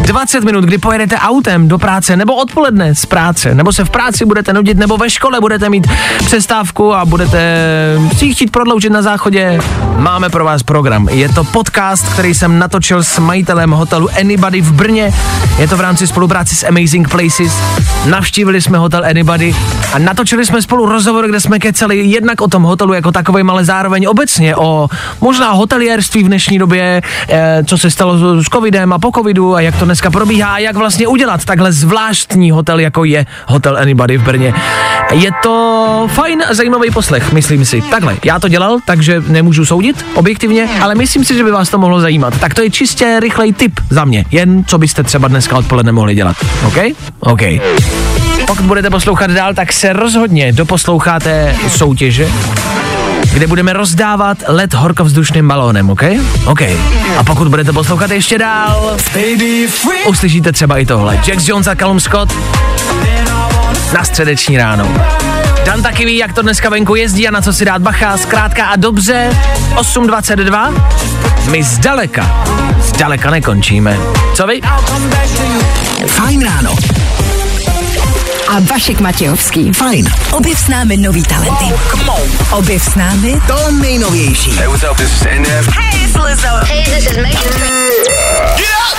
[0.02, 4.24] 20 minut, kdy pojedete autem do práce, nebo odpoledne z práce, nebo se v práci
[4.24, 5.86] budete nudit, nebo ve škole budete mít
[6.26, 7.56] přestávku a budete
[8.16, 9.60] si chtít prodloužit na záchodě,
[9.96, 11.08] máme pro vás program.
[11.08, 15.14] Je to podcast, který jsem natočil s majitelem hotelu Anybody v Brně.
[15.58, 17.52] Je to v rámci spolupráce s Amazing Places.
[18.06, 19.56] Navštívili jsme hotel Anybody
[19.92, 23.64] a natočili jsme spolu rozhovor, kde jsme keceli jednak o tom hotelu jako takovém, ale
[23.64, 24.88] zároveň obecně o
[25.20, 27.02] možná hotelierství v dnešní době, eh,
[27.64, 30.76] co se stalo s covidem a po covidu a jak to dneska probíhá a jak
[30.76, 34.54] vlastně udělat takhle zvláštní hotel, jako je Hotel Anybody v Brně.
[35.12, 37.82] Je to fajn a zajímavý poslech, myslím si.
[37.90, 41.78] Takhle, já to dělal, takže nemůžu soudit objektivně, ale myslím si, že by vás to
[41.78, 42.38] mohlo zajímat.
[42.40, 46.14] Tak to je čistě rychlej tip za mě, jen co byste třeba dneska odpoledne mohli
[46.14, 46.36] dělat.
[46.66, 46.76] OK?
[47.20, 47.42] OK.
[48.46, 52.28] Pokud budete poslouchat dál, tak se rozhodně doposloucháte soutěže,
[53.36, 56.02] kde budeme rozdávat led horkovzdušným balónem, OK?
[56.46, 56.60] OK.
[57.18, 58.96] A pokud budete poslouchat ještě dál,
[60.08, 61.20] uslyšíte třeba i tohle.
[61.26, 62.36] Jax Jones a Callum Scott
[63.92, 64.88] na středeční ráno.
[65.64, 68.66] Dan taky ví, jak to dneska venku jezdí a na co si dát bacha, zkrátka
[68.66, 69.30] a dobře.
[69.74, 70.82] 8.22.
[71.50, 72.44] My zdaleka,
[72.80, 73.98] zdaleka nekončíme.
[74.34, 74.60] Co vy?
[76.06, 76.76] Fajn ráno.
[78.48, 79.72] A Vašek Matějovský.
[79.72, 80.06] Fajn.
[80.32, 81.64] Objev s námi nový talenty.
[82.52, 84.50] Objev s námi To nejnovější.
[84.50, 84.96] Hey, what's up?
[84.96, 85.68] This is NF.
[85.76, 86.48] Hey, it's Lizzo.
[86.64, 87.42] Hey, this is Megan.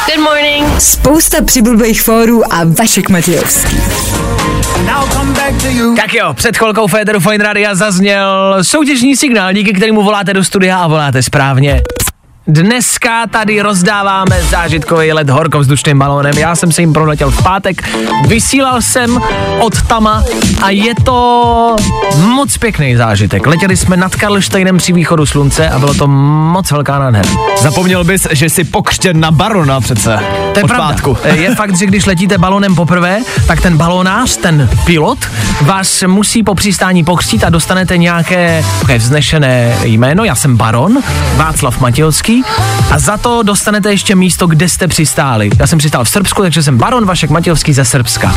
[0.06, 0.82] Good morning.
[0.82, 3.78] spousta přibulbých fórů a Vašek Matějovský.
[5.96, 10.78] Tak jo, před chvilkou Féteru Fine Radio zazněl soutěžní signál, díky kterému voláte do studia
[10.80, 11.82] a voláte správně.
[12.50, 16.38] Dneska tady rozdáváme zážitkový let horkovzdušným balónem.
[16.38, 17.90] Já jsem se jim proletěl v pátek,
[18.28, 19.20] vysílal jsem
[19.60, 20.24] od Tama
[20.62, 21.76] a je to
[22.18, 23.48] moc pěkný zážitek.
[23.48, 27.30] Letěli jsme nad Karlštejnem při východu slunce a bylo to moc velká nádhera.
[27.62, 30.20] Zapomněl bys, že jsi pokřtěn na barona přece.
[30.54, 30.88] To je od pravda.
[30.88, 31.18] pátku.
[31.34, 35.20] Je fakt, že když letíte balonem poprvé, tak ten balonář, ten pilot,
[35.62, 38.64] vás musí po přistání pokřtít a dostanete nějaké
[38.98, 40.24] vznešené jméno.
[40.24, 40.98] Já jsem baron,
[41.36, 42.37] Václav Matějovský
[42.92, 45.50] a za to dostanete ještě místo, kde jste přistáli.
[45.60, 48.34] Já jsem přistál v Srbsku, takže jsem baron Vašek Matějovský ze Srbska.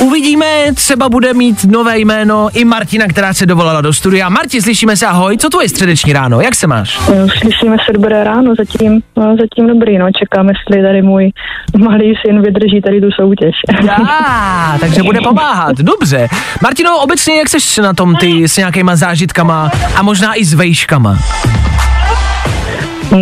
[0.00, 4.28] Uvidíme, třeba bude mít nové jméno i Martina, která se dovolala do studia.
[4.28, 6.98] Marti, slyšíme se, ahoj, co tu je středeční ráno, jak se máš?
[6.98, 11.30] No, Slyšíme se dobré ráno, zatím, no, zatím dobrý, no, čekám, jestli tady můj
[11.78, 13.54] malý syn vydrží tady tu soutěž.
[13.86, 15.76] Já, takže bude pomáhat.
[15.76, 16.28] Dobře.
[16.62, 21.18] Martino, obecně jak seš na tom ty s nějakýma zážitkama a možná i s vejškama?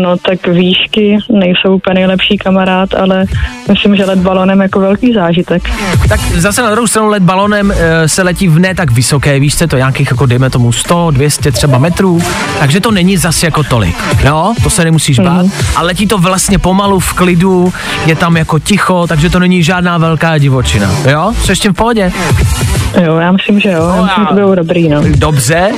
[0.02, 3.24] No tak výšky nejsou úplně nejlepší kamarád, ale
[3.68, 5.70] myslím, že let balonem jako velký zážitek.
[6.08, 9.66] Tak zase na druhou stranu let balonem e, se letí v ne tak vysoké výšce,
[9.66, 12.22] to nějakých jako dejme tomu 100, 200 třeba metrů,
[12.58, 13.96] takže to není zase jako tolik.
[14.24, 15.42] Jo, to se nemusíš bát.
[15.42, 15.50] Mm.
[15.76, 17.72] A letí to vlastně pomalu v klidu,
[18.06, 20.90] je tam jako ticho, takže to není žádná velká divočina.
[21.10, 22.12] Jo, jsi ještě v pohodě?
[23.04, 25.00] Jo, já myslím, že jo, já myslím, že to bylo dobrý, no.
[25.16, 25.70] Dobře,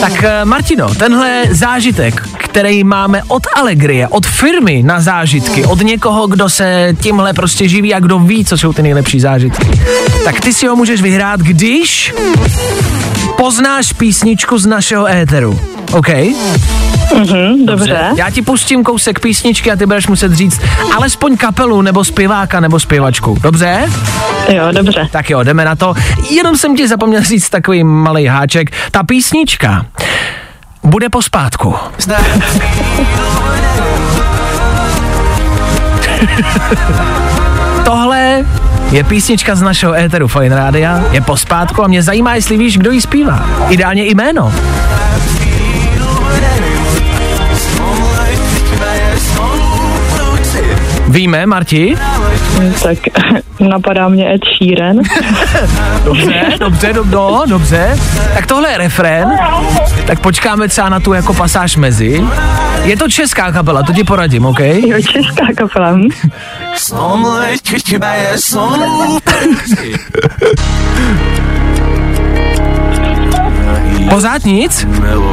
[0.00, 6.26] tak eh, Martino, tenhle zážitek, který máme od Allegrie, od firmy na zážitky, od někoho,
[6.26, 9.70] kdo se tímhle prostě živí a kdo ví, co jsou ty nejlepší zážitky,
[10.24, 12.14] tak ty si ho můžeš vyhrát, když
[13.36, 15.60] poznáš písničku z našeho éteru.
[15.92, 16.08] OK?
[17.18, 17.98] Mhm, dobře.
[18.16, 20.60] Já ti pustím kousek písničky a ty budeš muset říct
[20.96, 23.38] alespoň kapelu nebo zpěváka nebo zpěvačku.
[23.42, 23.90] Dobře?
[24.48, 25.08] Jo, dobře.
[25.10, 25.94] Tak jo, jdeme na to.
[26.30, 28.70] Jenom jsem ti zapomněl říct takový malý háček.
[28.90, 29.86] Ta písnička
[30.84, 31.74] bude pospátku.
[37.84, 38.44] Tohle
[38.90, 42.90] je písnička z našeho éteru Fine Rádia, je pospátku a mě zajímá, jestli víš, kdo
[42.90, 43.46] ji zpívá.
[43.68, 44.52] Ideálně jméno.
[51.08, 51.96] Víme, Marti?
[52.82, 52.98] Tak
[53.60, 54.96] napadá mě Ed Sheeran.
[56.04, 57.98] Dobře, dobře, do, no, dobře.
[58.34, 59.38] Tak tohle je refrén,
[60.06, 62.24] tak počkáme třeba na tu jako pasáž mezi.
[62.82, 64.60] Je to česká kapela, to ti poradím, OK?
[64.86, 65.98] Jo, česká kapela.
[74.10, 74.86] Pořád nic?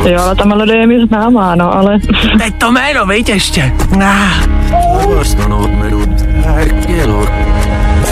[0.05, 1.99] Jo, ale ta melodie je mi známá, no, ale...
[2.37, 3.73] Teď to jméno, vejď ještě.
[4.03, 4.31] Ah.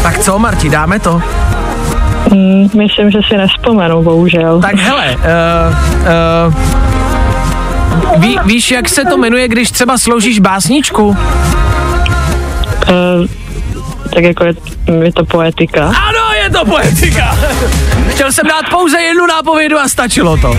[0.04, 1.22] Tak co, Marti, dáme to?
[2.32, 4.62] Mm, myslím, že si nespomenu, bohužel.
[4.62, 5.24] Tak hele, uh,
[6.48, 11.08] uh, ví, víš, jak se to jmenuje, když třeba sloužíš básničku?
[11.08, 11.16] Uh,
[14.14, 14.54] tak jako je,
[15.04, 15.86] je to poetika.
[15.86, 17.38] Ano, je to poetika.
[18.08, 20.58] Chtěl jsem dát pouze jednu nápovědu a stačilo to.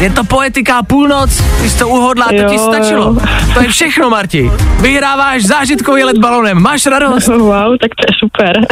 [0.00, 3.04] Je to poetika půlnoc, když to uhodla, to ti stačilo.
[3.04, 3.16] jo.
[3.54, 4.50] To je všechno, Marti.
[4.80, 7.28] Vyhráváš zážitkový let balonem, máš radost?
[7.28, 8.66] Wow, tak to je super.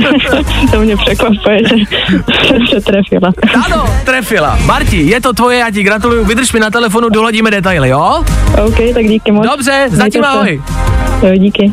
[0.72, 1.74] to mě překvapuje, že
[2.47, 3.32] jsem se trefila.
[3.64, 4.59] Ano, trefila.
[4.64, 8.24] Marti, je to tvoje, já ti gratuluju, vydrž mi na telefonu, dohledíme detaily, jo?
[8.66, 9.47] OK, tak díky moc.
[9.47, 10.28] Dobře, Mějte zatím se.
[10.28, 10.62] ahoj.
[11.22, 11.72] Jo, díky.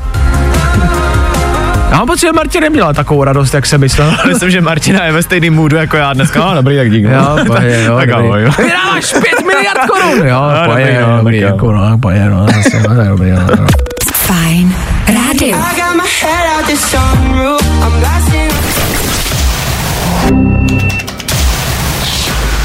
[1.92, 4.14] Já mám pocit, že Marti neměla takovou radost, jak se myslel.
[4.28, 6.40] Myslím, že Martina je ve stejným můdu jako já dneska.
[6.40, 7.08] No, dobrý, tak díky.
[7.08, 8.26] Jo, poje, jo, tak dobrý.
[8.28, 8.52] ahoj, jo.
[8.58, 11.48] Vyhráváš 5 miliard korun, jo, No, poje, dobrý, jo, no, dobrý, jo.
[11.48, 13.66] jako, no, poje, no, zase, no, tak dobrý, no, no.
[14.14, 14.76] Fajn
[15.08, 15.58] rádio.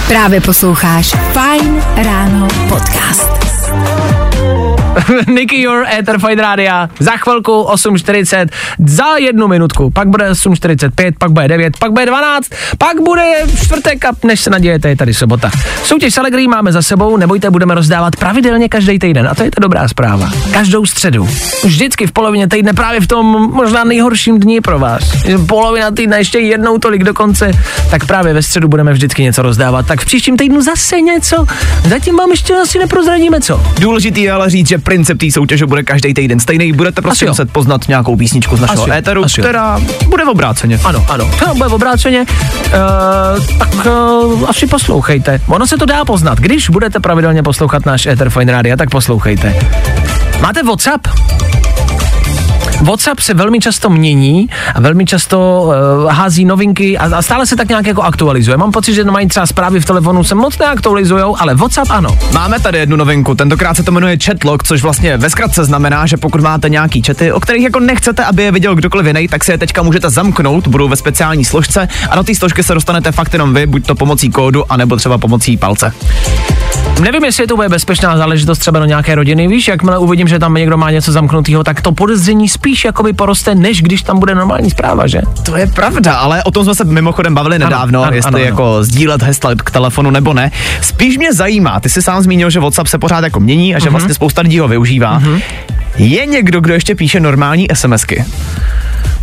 [0.09, 3.31] Právě posloucháš Fajn ráno podcast.
[5.29, 6.89] Nicky Your Ether Fight Rádia.
[6.99, 8.47] Za chvilku 8.40,
[8.87, 9.91] za jednu minutku.
[9.91, 13.23] Pak bude 8.45, pak bude 9, pak bude 12, pak bude
[13.63, 15.51] čtvrtek a než se nadějete, je tady sobota.
[15.85, 19.29] Soutěž s Allegri máme za sebou, nebojte, budeme rozdávat pravidelně každý týden.
[19.29, 20.31] A to je ta dobrá zpráva.
[20.53, 21.29] Každou středu.
[21.65, 25.03] Vždycky v polovině týdne, právě v tom možná nejhorším dni pro vás.
[25.47, 27.51] Polovina týdne ještě jednou tolik dokonce,
[27.91, 29.87] tak právě ve středu budeme vždycky něco rozdávat.
[29.87, 31.47] Tak v příštím týdnu zase něco.
[31.89, 33.63] Zatím vám ještě asi neprozradíme co.
[33.81, 36.73] Důležitý je ale říct, že princip té soutěže bude každý týden stejný.
[36.73, 37.31] Budete prostě Asi jo.
[37.31, 39.47] muset poznat nějakou písničku z našeho Asi éteru, asi jo.
[39.47, 40.81] která bude v obráceně.
[40.85, 42.27] Ano, ano, to bude obráceně,
[42.67, 45.41] uh, tak uh, asi poslouchejte.
[45.49, 49.55] Ono se to dá poznat, když budete pravidelně poslouchat náš Ether Fine Radio, tak poslouchejte.
[50.41, 51.09] Máte WhatsApp?
[52.87, 57.57] WhatsApp se velmi často mění a velmi často uh, hází novinky a, a stále se
[57.57, 58.57] tak nějak jako aktualizuje.
[58.57, 62.19] Mám pocit, že mají třeba zprávy v telefonu se moc neaktualizují, ale WhatsApp ano.
[62.33, 66.17] Máme tady jednu novinku, tentokrát se to jmenuje Chatlog, což vlastně ve zkratce znamená, že
[66.17, 69.53] pokud máte nějaký chaty, o kterých jako nechcete, aby je viděl kdokoliv jiný, tak si
[69.53, 73.33] je teďka můžete zamknout, budou ve speciální složce a do té složky se dostanete fakt
[73.33, 75.93] jenom vy, buď to pomocí kódu, anebo třeba pomocí palce.
[77.01, 80.39] Nevím, jestli je to bude bezpečná záležitost třeba do nějaké rodiny, víš, jakmile uvidím, že
[80.39, 84.35] tam někdo má něco zamknutého, tak to podezření spíš jakoby poroste, než když tam bude
[84.35, 85.21] normální zpráva, že?
[85.45, 88.45] To je pravda, ale o tom jsme se mimochodem bavili nedávno, ano, jestli ano, ano.
[88.45, 90.51] jako sdílet hesla k telefonu nebo ne.
[90.81, 93.91] Spíš mě zajímá, ty jsi sám zmínil, že WhatsApp se pořád jako mění a že
[93.91, 95.23] vlastně spousta lidí ho využívá.
[95.99, 98.25] Je někdo, kdo ještě píše normální SMSky?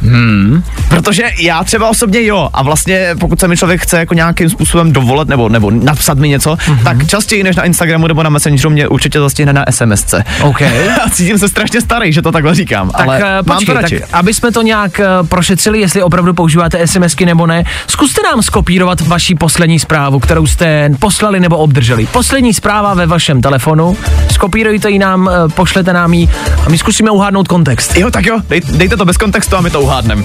[0.02, 0.64] Hmm.
[0.90, 4.94] Protože já třeba osobně jo a vlastně pokud se mi člověk chce jako nějakým způsobem
[4.94, 8.88] dovolet nebo, nebo napsat mi něco, tak častěji než na Instagramu nebo na Messengeru mě
[8.88, 10.24] určitě zastihne na SMSce.
[10.42, 10.62] OK.
[11.06, 13.76] a cítím se strašně starý, že to takhle říkám, Tak ale eh, mám to počkej,
[13.76, 14.00] radši.
[14.00, 18.42] tak aby jsme to nějak eh, prošetřili, jestli opravdu používáte SMSky nebo ne, zkuste nám
[18.42, 22.06] skopírovat vaši poslední zprávu, kterou jste poslali nebo obdrželi.
[22.06, 23.98] Poslední zpráva ve vašem telefonu,
[24.32, 26.30] skopírujte ji nám, eh, pošlete nám ji
[26.66, 27.98] a my zkusíme uhádnout kontext.
[27.98, 30.24] Jo, tak jo, dej, dejte to bez kontextu a my to uhádneme.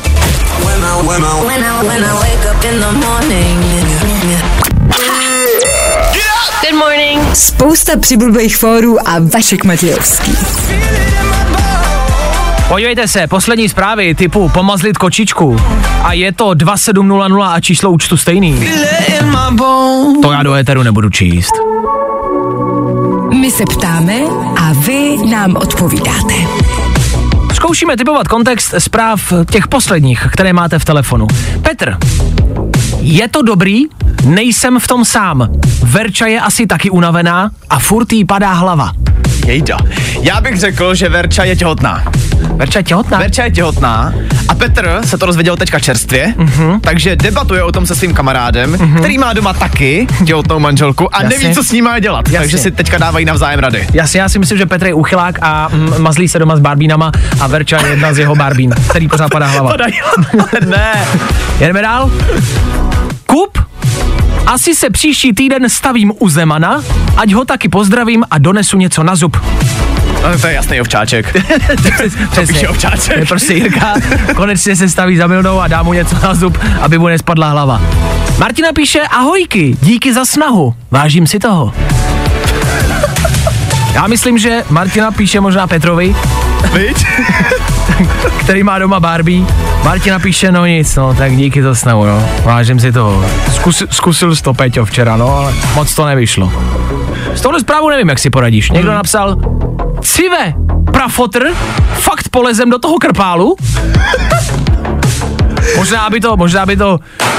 [6.61, 7.20] Good morning.
[7.34, 10.36] Spousta přibulbých fórů a Vašek Matějovský.
[12.68, 15.57] Podívejte se, poslední zprávy typu pomazlit kočičku
[16.03, 18.70] a je to 2700 a číslo účtu stejný.
[20.22, 21.53] To já do éteru nebudu číst.
[23.41, 24.14] My se ptáme
[24.57, 26.34] a vy nám odpovídáte.
[27.55, 31.26] Zkoušíme typovat kontext zpráv těch posledních, které máte v telefonu.
[31.62, 31.97] Petr,
[33.01, 33.84] je to dobrý?
[34.24, 35.49] Nejsem v tom sám.
[35.82, 38.93] Verča je asi taky unavená a furt jí padá hlava.
[39.49, 39.77] Jejda.
[40.23, 42.05] Já bych řekl, že Verča je těhotná.
[42.57, 43.19] Verča je těhotná?
[43.19, 44.15] Verča je těhotná
[44.49, 46.81] a Petr se to dozvěděl teďka čerstvě, uh-huh.
[46.81, 48.99] takže debatuje o tom se svým kamarádem, uh-huh.
[48.99, 51.39] který má doma taky těhotnou manželku a Jasně.
[51.39, 52.39] neví, co s ní má dělat, Jasně.
[52.39, 53.87] takže si teďka dávají navzájem rady.
[53.93, 57.13] Jasně, já si myslím, že Petr je uchylák a mm, mazlí se doma s barbínama
[57.41, 59.71] a Verča je jedna z jeho barbín, který pořád padá hlava.
[59.71, 59.95] Padají,
[60.67, 61.07] ne.
[61.61, 62.11] Jedeme dál.
[63.27, 63.59] Kup,
[64.49, 66.83] asi se příští týden stavím u Zemana,
[67.17, 69.37] ať ho taky pozdravím a donesu něco na zub.
[70.23, 71.37] No, to je jasný ovčáček.
[72.31, 72.55] Přesně.
[72.55, 73.15] píše ovčáček.
[73.15, 73.95] To je prostě Jirka,
[74.37, 77.83] konečně se staví za Milnou a dá mu něco na zub, aby mu nespadla hlava.
[78.39, 81.73] Martina píše, ahojky, díky za snahu, vážím si toho.
[83.95, 86.17] Já myslím, že Martina píše možná Petrovi,
[86.73, 87.07] Viď?
[88.39, 89.45] který má doma Barbie.
[89.84, 93.24] Martina píše, no nic, no, tak díky za snahu, no, vážím si toho.
[93.55, 96.53] Zkus, zkusil jsi to, Peťo, včera, no, ale moc to nevyšlo.
[97.34, 98.70] S touhle zprávou nevím, jak si poradíš.
[98.70, 99.36] Někdo napsal,
[100.01, 100.55] cive,
[100.93, 101.47] prafotr,
[101.95, 103.57] fakt polezem do toho krpálu?
[105.76, 106.99] Možná by to, možná by to,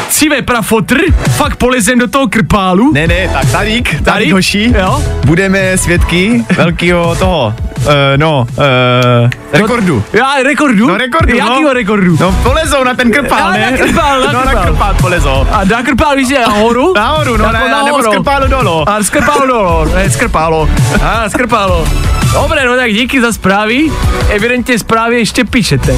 [0.09, 0.97] cive, prafotr,
[1.29, 2.91] fakt polezem do toho krpálu?
[2.93, 4.31] Ne, ne, tak Tarík, Tarík Tarík?
[4.31, 5.03] hoší, Jo?
[5.25, 7.53] budeme svědky velkého toho
[7.85, 10.03] uh, no, uh, rekordu.
[10.13, 10.87] Já rekordu?
[10.87, 11.73] No rekordu, Jakýho no.
[11.73, 12.17] rekordu?
[12.19, 13.71] No polezou na ten krpál, Já ne?
[13.71, 14.55] na krpál, na no, krpál.
[14.55, 15.47] na krpál polezou.
[15.51, 16.93] A na krpál víš, je nahoru?
[16.95, 17.97] Nahoru, no, Jako ne, nahoru.
[17.97, 18.89] nebo z krpálu dolů.
[18.89, 20.69] A z krpálu dolů, ne, skrpálo.
[21.03, 21.87] A skrpálo.
[22.33, 23.91] Dobré, no tak díky za zprávy.
[24.29, 25.95] Evidentně zprávy ještě píšete.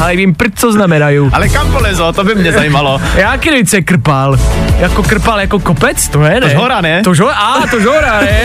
[0.00, 1.18] Ale vím prd, co znamenají.
[1.32, 3.00] Ale kam polezou, to by mě zajímalo.
[3.14, 4.36] Jaký nejce krpál?
[4.78, 6.08] Jako krpál, jako kopec?
[6.08, 6.40] To je, ne?
[6.40, 7.02] Tož hora, ne?
[7.04, 8.38] Tož hora, a, tož hora, ne?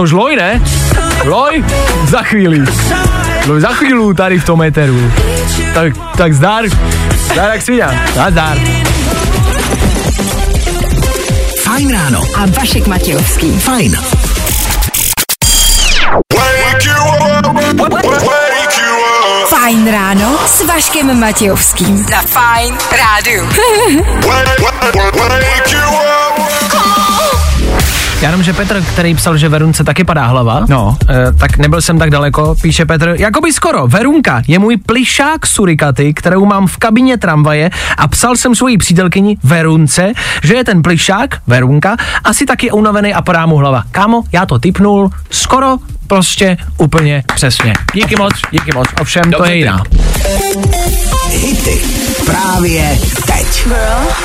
[0.00, 0.62] Tož loj, ne?
[1.24, 1.64] Loj?
[2.08, 2.64] Za chvíli.
[3.46, 5.12] Loj za chvíli tady v tom éteru.
[5.74, 6.64] Tak, tak zdar.
[7.32, 7.94] Zdar jak sviňa.
[8.24, 8.58] A zdar.
[11.62, 12.22] Fajn ráno.
[12.34, 13.60] A Vašek Matějovský.
[13.60, 13.96] Fajn.
[19.48, 21.96] Fajn ráno s Vaškem Matějovským.
[21.96, 23.48] Za Fajn rádu.
[28.20, 30.96] Já jenom, že Petr, který psal, že Verunce taky padá hlava, No.
[31.08, 36.14] eh, tak nebyl jsem tak daleko, píše Petr, jakoby skoro, Verunka je můj plišák surikaty,
[36.14, 40.12] kterou mám v kabině tramvaje a psal jsem svojí přítelkyni Verunce,
[40.42, 43.82] že je ten plišák, Verunka, asi taky unavený a padá mu hlava.
[43.90, 47.72] Kámo, já to typnul, skoro, prostě, úplně přesně.
[47.94, 49.58] Díky moc, díky moc, ovšem to Dobře je ty.
[49.58, 49.82] jiná.
[51.30, 51.82] Hity.
[52.26, 53.66] Právě teď.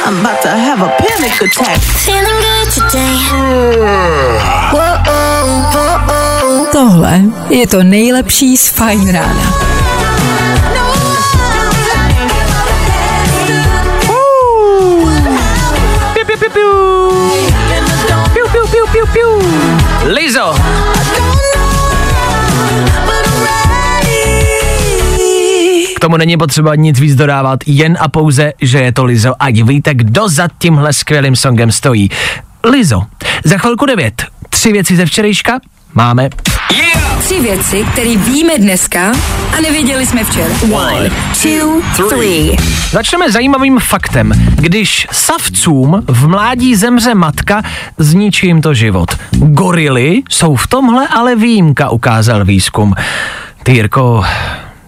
[0.07, 1.81] I'm about to have a panic attack.
[1.81, 3.17] Feeling good today.
[6.71, 9.53] Tohle je to nejlepší z Fajn rána.
[16.13, 16.71] Piu, piu, piu, piu.
[18.33, 19.41] Piu, piu, piu, piu, piu.
[20.05, 20.55] Lizo,
[26.05, 29.33] tomu není potřeba nic víc dodávat, jen a pouze, že je to Lizo.
[29.39, 32.09] Ať víte, kdo za tímhle skvělým songem stojí.
[32.63, 33.01] Lizo,
[33.43, 34.23] za chvilku devět.
[34.49, 35.59] Tři věci ze včerejška
[35.93, 36.29] máme.
[37.19, 39.11] Tři věci, které víme dneska
[39.57, 40.53] a nevěděli jsme včera.
[40.71, 41.09] One,
[41.41, 42.57] two, three.
[42.91, 44.31] Začneme zajímavým faktem.
[44.55, 47.61] Když savcům v mládí zemře matka,
[47.97, 49.17] zničí jim to život.
[49.31, 52.93] Gorily jsou v tomhle ale výjimka, ukázal výzkum.
[53.63, 54.23] Ty Jirko,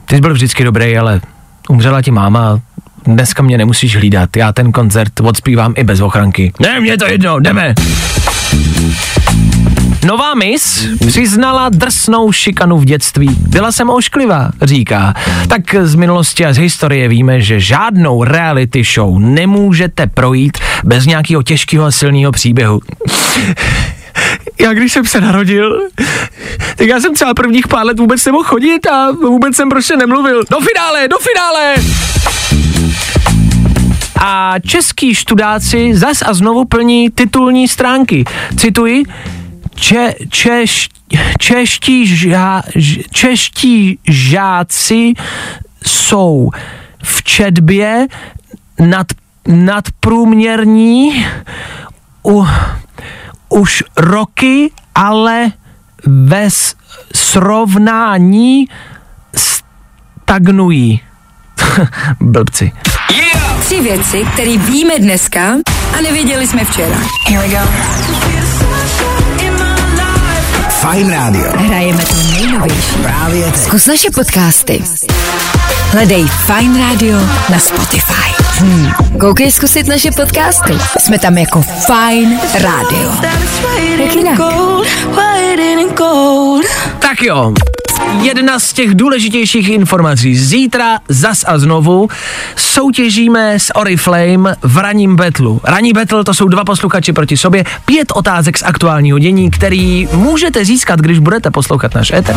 [0.10, 1.22] ty jsi byl vždycky dobrý, ale
[1.70, 2.60] umřela ti máma,
[3.05, 6.53] dneska mě nemusíš hlídat, já ten koncert odspívám i bez ochranky.
[6.60, 7.74] Ne, mě to jedno, jdeme.
[10.05, 13.38] Nová mis přiznala drsnou šikanu v dětství.
[13.39, 15.14] Byla jsem ošklivá, říká.
[15.47, 21.43] Tak z minulosti a z historie víme, že žádnou reality show nemůžete projít bez nějakého
[21.43, 22.82] těžkého a silného příběhu.
[24.59, 25.89] Já když jsem se narodil,
[26.76, 30.43] tak já jsem třeba prvních pár let vůbec nemohl chodit a vůbec jsem prostě nemluvil.
[30.49, 31.76] Do finále, do finále!
[34.20, 38.26] A český študáci zas a znovu plní titulní stránky.
[38.57, 39.03] Cituji,
[39.78, 40.89] Če, češ,
[41.39, 42.61] čeští, žá,
[43.11, 45.13] čeští žáci
[45.86, 46.49] jsou
[47.03, 48.07] v četbě
[48.80, 49.07] nad,
[49.47, 51.26] nadprůměrní
[52.26, 52.45] u,
[53.50, 55.52] už roky, ale
[56.06, 56.50] ve
[57.16, 58.68] srovnání
[59.36, 61.02] stagnují.
[62.20, 62.72] Blbci.
[63.60, 65.54] Tři věci, které víme dneska
[65.98, 66.95] a nevěděli jsme včera.
[67.30, 67.60] Here we go.
[70.82, 71.51] Fajn rádio.
[71.57, 72.97] Hrajeme to nejnovější.
[73.03, 73.55] Právě teď.
[73.61, 74.84] Zkus naše podcasty.
[75.91, 77.17] Hledej Fine Radio
[77.49, 78.43] na Spotify.
[78.59, 78.91] Hmm.
[79.19, 80.78] Koukej zkusit naše podcasty.
[80.99, 83.11] Jsme tam jako Fine Radio.
[83.97, 84.39] Jak jinak?
[86.99, 87.53] Tak jo,
[88.22, 90.36] jedna z těch důležitějších informací.
[90.36, 92.08] Zítra zas a znovu
[92.55, 95.62] soutěžíme s Oriflame v raním betlu.
[95.64, 100.66] Raní betl to jsou dva posluchači proti sobě, pět otázek z aktuálního dění, který můžete
[100.66, 102.36] získat, když budete poslouchat náš éter.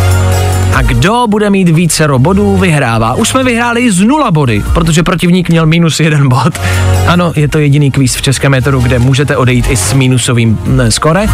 [0.74, 3.14] A kdo bude mít více bodů, vyhrává.
[3.14, 6.60] Už jsme vyhráli z nula body, protože protivník měl minus jeden bod.
[7.06, 10.58] Ano, je to jediný kvíz v českém éteru, kde můžete odejít i s minusovým
[10.88, 11.26] skore.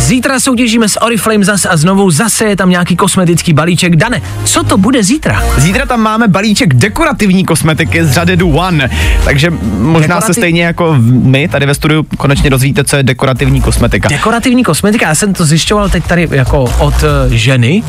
[0.00, 3.96] Zítra soutěžíme s Oriflame zase a znovu zase je tam nějaký kosmetický balíček.
[3.96, 5.42] Dane, co to bude zítra?
[5.56, 8.90] Zítra tam máme balíček dekorativní kosmetiky z řady Do One,
[9.24, 13.60] takže možná Dekorativ- se stejně jako my tady ve studiu konečně dozvíte, co je dekorativní
[13.60, 14.08] kosmetika.
[14.08, 17.82] Dekorativní kosmetika, já jsem to zjišťoval teď tady jako od uh, ženy.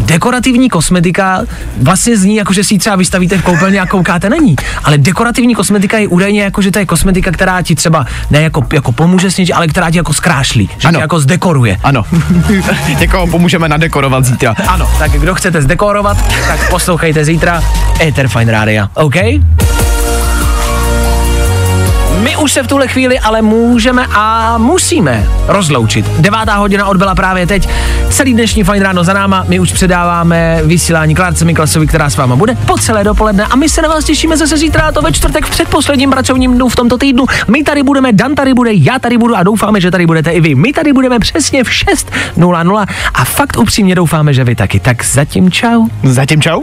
[0.00, 1.42] Dekorativní kosmetika
[1.82, 4.56] vlastně zní jako, že si ji třeba vystavíte v koupelně a koukáte na ní.
[4.84, 8.66] Ale dekorativní kosmetika je údajně jako, že to je kosmetika, která ti třeba ne jako,
[8.72, 11.00] jako pomůže s něčím, ale která ti jako zkrášlí, že Ano.
[11.00, 11.78] jako zdekoruje.
[11.82, 12.04] Ano,
[13.00, 14.54] někoho pomůžeme nadekorovat zítra.
[14.68, 16.16] Ano, tak kdo chcete zdekorovat,
[16.46, 17.62] tak poslouchejte zítra
[18.00, 19.16] Ether Fine Radio, OK?
[22.22, 26.06] My už se v tuhle chvíli ale můžeme a musíme rozloučit.
[26.18, 27.68] Devátá hodina odbyla právě teď.
[28.10, 29.44] Celý dnešní fajn ráno za náma.
[29.48, 33.68] My už předáváme vysílání Klárce Miklasovi, která s váma bude po celé dopoledne a my
[33.68, 36.76] se na vás těšíme zase zítra, a to ve čtvrtek v předposledním pracovním dnu v
[36.76, 37.24] tomto týdnu.
[37.48, 40.40] My tady budeme, Dan tady bude, já tady budu a doufáme, že tady budete i
[40.40, 40.54] vy.
[40.54, 44.80] My tady budeme přesně v 6.00 a fakt upřímně doufáme, že vy taky.
[44.80, 45.86] Tak zatím čau.
[46.02, 46.62] Zatím čau.